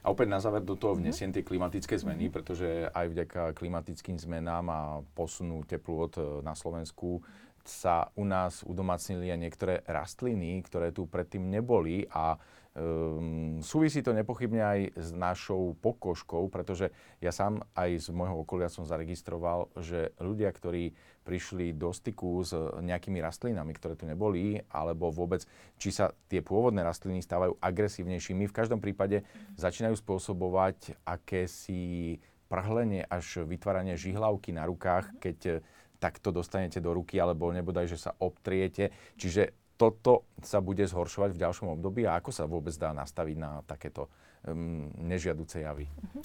A 0.00 0.06
opäť 0.08 0.32
na 0.32 0.40
záver 0.40 0.64
do 0.64 0.74
toho 0.74 0.96
mhm. 0.96 1.00
vnesiem 1.04 1.30
tie 1.30 1.46
klimatické 1.46 1.94
zmeny, 1.94 2.26
mm-hmm. 2.26 2.34
pretože 2.34 2.68
aj 2.90 3.06
vďaka 3.06 3.42
klimatickým 3.54 4.16
zmenám 4.16 4.66
a 4.72 4.80
posunu 5.14 5.60
teplôt 5.68 6.10
e, 6.16 6.40
na 6.40 6.56
Slovensku 6.56 7.20
sa 7.60 8.08
u 8.16 8.24
nás 8.24 8.64
udomacnili 8.64 9.28
aj 9.28 9.38
niektoré 9.38 9.74
rastliny, 9.84 10.64
ktoré 10.64 10.96
tu 10.96 11.04
predtým 11.04 11.44
neboli 11.52 12.08
a 12.08 12.40
Um, 12.70 13.58
súvisí 13.66 13.98
to 13.98 14.14
nepochybne 14.14 14.62
aj 14.62 14.80
s 14.94 15.10
našou 15.10 15.74
pokožkou, 15.82 16.46
pretože 16.54 16.94
ja 17.18 17.34
sám 17.34 17.66
aj 17.74 17.98
z 17.98 18.08
môjho 18.14 18.46
okolia 18.46 18.70
som 18.70 18.86
zaregistroval, 18.86 19.74
že 19.82 20.14
ľudia, 20.22 20.54
ktorí 20.54 20.94
prišli 21.26 21.74
do 21.74 21.90
styku 21.90 22.46
s 22.46 22.54
nejakými 22.78 23.18
rastlinami, 23.18 23.74
ktoré 23.74 23.98
tu 23.98 24.06
neboli, 24.06 24.62
alebo 24.70 25.10
vôbec, 25.10 25.42
či 25.82 25.90
sa 25.90 26.14
tie 26.30 26.46
pôvodné 26.46 26.86
rastliny 26.86 27.18
stávajú 27.26 27.58
agresívnejšími, 27.58 28.46
v 28.46 28.54
každom 28.54 28.78
prípade 28.78 29.26
začínajú 29.58 29.98
spôsobovať 29.98 30.94
akési 31.02 32.22
prhlenie 32.46 33.02
až 33.02 33.50
vytváranie 33.50 33.98
žihlavky 33.98 34.54
na 34.54 34.62
rukách, 34.70 35.10
keď 35.18 35.58
takto 36.00 36.32
dostanete 36.32 36.80
do 36.80 36.96
ruky, 36.96 37.20
alebo 37.20 37.52
nebodaj, 37.52 37.92
že 37.92 38.00
sa 38.00 38.16
obtriete. 38.16 38.88
Čiže 39.20 39.59
toto 39.80 40.28
sa 40.44 40.60
bude 40.60 40.84
zhoršovať 40.84 41.32
v 41.32 41.40
ďalšom 41.40 41.72
období 41.80 42.04
a 42.04 42.20
ako 42.20 42.28
sa 42.28 42.44
vôbec 42.44 42.76
dá 42.76 42.92
nastaviť 42.92 43.36
na 43.40 43.64
takéto 43.64 44.12
um, 44.44 44.92
nežiaduce 45.00 45.64
javy? 45.64 45.88
Uh-huh. 45.88 46.20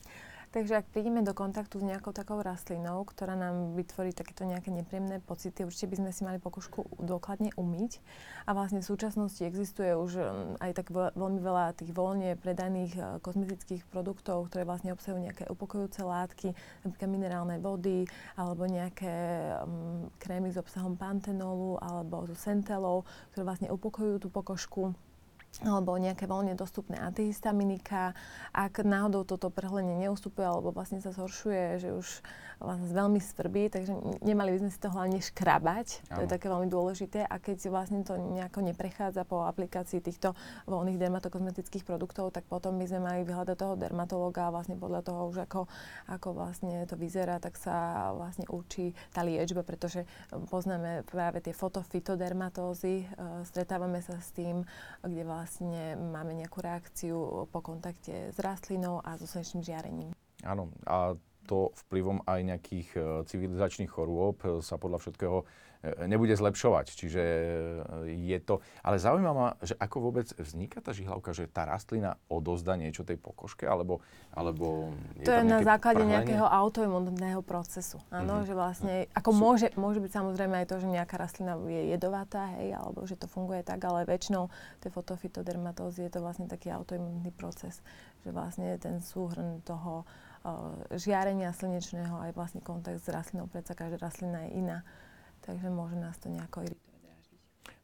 Takže 0.55 0.79
ak 0.79 0.87
prídeme 0.95 1.19
do 1.19 1.35
kontaktu 1.35 1.83
s 1.83 1.87
nejakou 1.91 2.15
takou 2.15 2.39
rastlinou, 2.39 3.03
ktorá 3.03 3.35
nám 3.35 3.75
vytvorí 3.75 4.15
takéto 4.15 4.47
nejaké 4.47 4.71
nepríjemné 4.71 5.19
pocity, 5.19 5.67
určite 5.67 5.91
by 5.91 5.95
sme 5.99 6.11
si 6.15 6.21
mali 6.23 6.39
pokožku 6.39 6.87
dôkladne 6.95 7.51
umyť. 7.59 7.99
A 8.47 8.55
vlastne 8.55 8.79
v 8.79 8.87
súčasnosti 8.87 9.43
existuje 9.43 9.91
už 9.91 10.15
mm, 10.15 10.63
aj 10.63 10.71
tak 10.79 10.95
veľmi 10.95 11.43
veľa 11.43 11.75
tých 11.75 11.91
voľne 11.91 12.39
predaných 12.39 12.95
e, 12.95 13.01
kozmetických 13.19 13.83
produktov, 13.91 14.47
ktoré 14.47 14.63
vlastne 14.63 14.95
obsahujú 14.95 15.27
nejaké 15.27 15.43
upokojujúce 15.51 16.07
látky, 16.07 16.55
napríklad 16.87 17.09
minerálne 17.11 17.59
vody, 17.59 18.07
alebo 18.39 18.63
nejaké 18.63 19.11
um, 19.59 20.07
krémy 20.23 20.55
s 20.55 20.61
obsahom 20.63 20.95
pantenolu 20.95 21.83
alebo 21.83 22.23
so 22.31 22.35
sentelou, 22.39 23.03
ktoré 23.35 23.43
vlastne 23.43 23.67
upokojujú 23.75 24.23
tú 24.23 24.31
pokožku 24.31 24.95
alebo 25.63 25.95
nejaké 25.95 26.27
voľne 26.27 26.57
dostupné 26.57 26.99
antihistaminika. 26.99 28.11
Ak 28.51 28.83
náhodou 28.83 29.23
toto 29.23 29.47
prhlenie 29.47 29.95
neustupuje 29.95 30.43
alebo 30.43 30.75
vlastne 30.75 30.99
sa 30.99 31.15
zhoršuje, 31.15 31.79
že 31.79 31.89
už 31.95 32.07
vlastne 32.59 32.87
veľmi 32.87 33.19
svrbí, 33.19 33.67
takže 33.67 33.91
nemali 34.23 34.55
by 34.55 34.57
sme 34.63 34.71
si 34.71 34.79
to 34.79 34.89
hlavne 34.91 35.19
škrabať. 35.19 36.07
To 36.15 36.23
je 36.23 36.29
také 36.31 36.47
veľmi 36.47 36.71
dôležité. 36.71 37.27
A 37.27 37.35
keď 37.39 37.67
vlastne 37.67 38.01
to 38.07 38.15
nejako 38.15 38.63
neprechádza 38.63 39.27
po 39.27 39.43
aplikácii 39.43 39.99
týchto 39.99 40.33
voľných 40.67 40.99
dermatokozmetických 40.99 41.83
produktov, 41.83 42.31
tak 42.31 42.47
potom 42.47 42.79
by 42.79 42.85
sme 42.87 43.03
mali 43.03 43.27
vyhľadať 43.27 43.57
toho 43.59 43.75
dermatológa 43.75 44.47
a 44.47 44.53
vlastne 44.55 44.79
podľa 44.79 45.01
toho 45.03 45.27
už 45.31 45.37
ako, 45.47 45.67
ako 46.07 46.27
vlastne 46.31 46.87
to 46.87 46.95
vyzerá, 46.95 47.43
tak 47.43 47.59
sa 47.59 48.11
vlastne 48.15 48.47
určí 48.47 48.95
tá 49.11 49.23
liečba, 49.23 49.63
pretože 49.67 50.07
poznáme 50.47 51.03
práve 51.07 51.43
tie 51.43 51.51
fotofitodermatózy, 51.51 52.95
e, 53.03 53.05
stretávame 53.43 53.99
sa 53.99 54.15
s 54.19 54.31
tým, 54.31 54.63
kde 55.03 55.23
vlastne 55.27 55.44
vlastne 55.45 55.93
máme 55.93 56.33
nejakú 56.33 56.57
reakciu 56.57 57.45
po 57.53 57.61
kontakte 57.61 58.33
s 58.33 58.37
rastlinou 58.41 58.97
a 59.05 59.13
so 59.21 59.29
slnečným 59.29 59.61
žiarením. 59.61 60.09
Áno, 60.41 60.73
a 60.89 61.13
to 61.45 61.71
vplyvom 61.85 62.25
aj 62.25 62.39
nejakých 62.41 62.89
e, 62.97 62.99
civilizačných 63.29 63.89
chorôb 63.89 64.41
e, 64.41 64.59
sa 64.65 64.81
podľa 64.81 64.99
všetkého 65.05 65.45
E, 65.85 66.09
nebude 66.09 66.33
zlepšovať. 66.33 66.85
Čiže 66.97 67.23
je 68.09 68.37
to... 68.41 68.65
Ale 68.81 68.97
zaujíma 68.97 69.31
ma, 69.37 69.47
že 69.61 69.77
ako 69.77 70.09
vôbec 70.09 70.25
vzniká 70.33 70.81
tá 70.81 70.89
žihlavka, 70.89 71.29
že 71.37 71.45
tá 71.45 71.69
rastlina 71.69 72.17
odozda 72.25 72.73
niečo 72.73 73.05
tej 73.05 73.21
pokožke, 73.21 73.69
alebo, 73.69 74.01
alebo 74.33 74.89
je 75.13 75.29
To 75.29 75.33
je 75.37 75.45
na 75.45 75.61
základe 75.61 76.01
prhlenie? 76.01 76.25
nejakého 76.25 76.47
autoimunného 76.49 77.41
procesu. 77.45 78.01
Áno, 78.09 78.41
mm-hmm. 78.41 78.47
že 78.49 78.53
vlastne, 78.57 78.95
ako 79.13 79.29
Sú... 79.29 79.37
môže, 79.37 79.67
môže 79.77 79.99
byť 80.01 80.11
samozrejme 80.11 80.65
aj 80.65 80.67
to, 80.73 80.75
že 80.81 80.87
nejaká 80.89 81.15
rastlina 81.21 81.53
je 81.69 81.93
jedovatá, 81.93 82.49
hej, 82.57 82.73
alebo 82.73 83.05
že 83.05 83.19
to 83.19 83.29
funguje 83.29 83.61
tak, 83.61 83.85
ale 83.85 84.09
väčšinou 84.09 84.49
tie 84.81 84.89
fotofitodermatózy 84.89 86.09
je 86.09 86.11
to 86.17 86.19
vlastne 86.25 86.49
taký 86.49 86.73
autoimunný 86.73 87.29
proces, 87.29 87.85
že 88.25 88.33
vlastne 88.33 88.73
ten 88.81 89.05
súhrn 89.05 89.61
toho 89.61 90.09
žiarenia 90.93 91.49
slnečného 91.51 92.29
aj 92.29 92.31
vlastne 92.37 92.61
kontakt 92.61 93.01
s 93.01 93.09
rastlinou, 93.09 93.49
predsa 93.49 93.73
každá 93.73 93.97
rastlina 93.97 94.45
je 94.45 94.61
iná 94.61 94.85
takže 95.45 95.69
môže 95.69 95.95
nás 95.95 96.17
to 96.17 96.27
nejako 96.27 96.65
iritovať. 96.65 96.83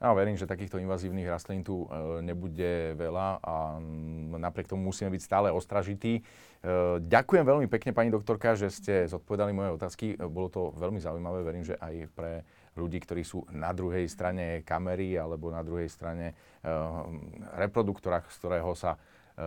Ja 0.01 0.17
verím, 0.17 0.33
že 0.33 0.49
takýchto 0.49 0.81
invazívnych 0.81 1.29
rastlín 1.29 1.61
tu 1.61 1.85
e, 1.85 2.21
nebude 2.25 2.97
veľa 2.97 3.37
a 3.37 3.77
m, 3.77 4.33
napriek 4.33 4.73
tomu 4.73 4.89
musíme 4.89 5.13
byť 5.13 5.21
stále 5.21 5.53
ostražití. 5.53 6.17
E, 6.17 6.21
ďakujem 7.05 7.45
veľmi 7.45 7.69
pekne, 7.69 7.93
pani 7.93 8.09
doktorka, 8.09 8.57
že 8.57 8.73
ste 8.73 9.05
zodpovedali 9.05 9.53
moje 9.53 9.77
otázky. 9.77 10.17
E, 10.17 10.25
bolo 10.25 10.49
to 10.49 10.61
veľmi 10.73 10.97
zaujímavé. 10.97 11.45
Verím, 11.45 11.65
že 11.65 11.77
aj 11.77 12.09
pre 12.17 12.41
ľudí, 12.73 12.97
ktorí 12.97 13.21
sú 13.21 13.45
na 13.53 13.69
druhej 13.77 14.09
strane 14.09 14.65
kamery 14.65 15.21
alebo 15.21 15.53
na 15.53 15.59
druhej 15.59 15.91
strane 15.91 16.33
reproduktora, 17.59 18.23
z 18.31 18.37
ktorého 18.39 18.71
sa 18.79 18.95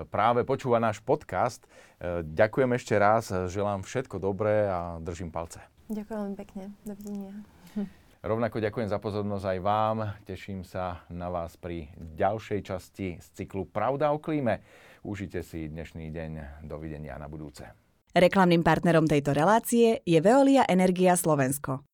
práve 0.09 0.47
počúva 0.47 0.81
náš 0.81 1.03
podcast. 1.05 1.65
E, 2.01 2.23
ďakujem 2.25 2.71
ešte 2.77 2.95
raz, 2.97 3.29
želám 3.51 3.85
všetko 3.85 4.17
dobré 4.21 4.69
a 4.69 4.97
držím 5.01 5.29
palce. 5.29 5.61
Ďakujem 5.93 6.19
veľmi 6.21 6.37
pekne. 6.41 6.63
Dovidenia. 6.85 7.33
Rovnako 8.25 8.57
ďakujem 8.57 8.89
za 8.89 8.97
pozornosť 8.97 9.47
aj 9.53 9.59
vám. 9.61 9.97
Teším 10.25 10.65
sa 10.65 11.05
na 11.13 11.29
vás 11.29 11.61
pri 11.61 11.93
ďalšej 11.97 12.61
časti 12.65 13.21
z 13.21 13.27
cyklu 13.37 13.69
Pravda 13.69 14.17
o 14.17 14.19
klíme. 14.19 14.65
Užite 15.05 15.45
si 15.45 15.69
dnešný 15.69 16.09
deň. 16.09 16.65
Dovidenia 16.65 17.21
na 17.21 17.29
budúce. 17.29 17.69
Reklamným 18.17 18.65
partnerom 18.65 19.05
tejto 19.05 19.37
relácie 19.37 20.01
je 20.09 20.19
Veolia 20.25 20.65
Energia 20.65 21.21
Slovensko. 21.21 21.85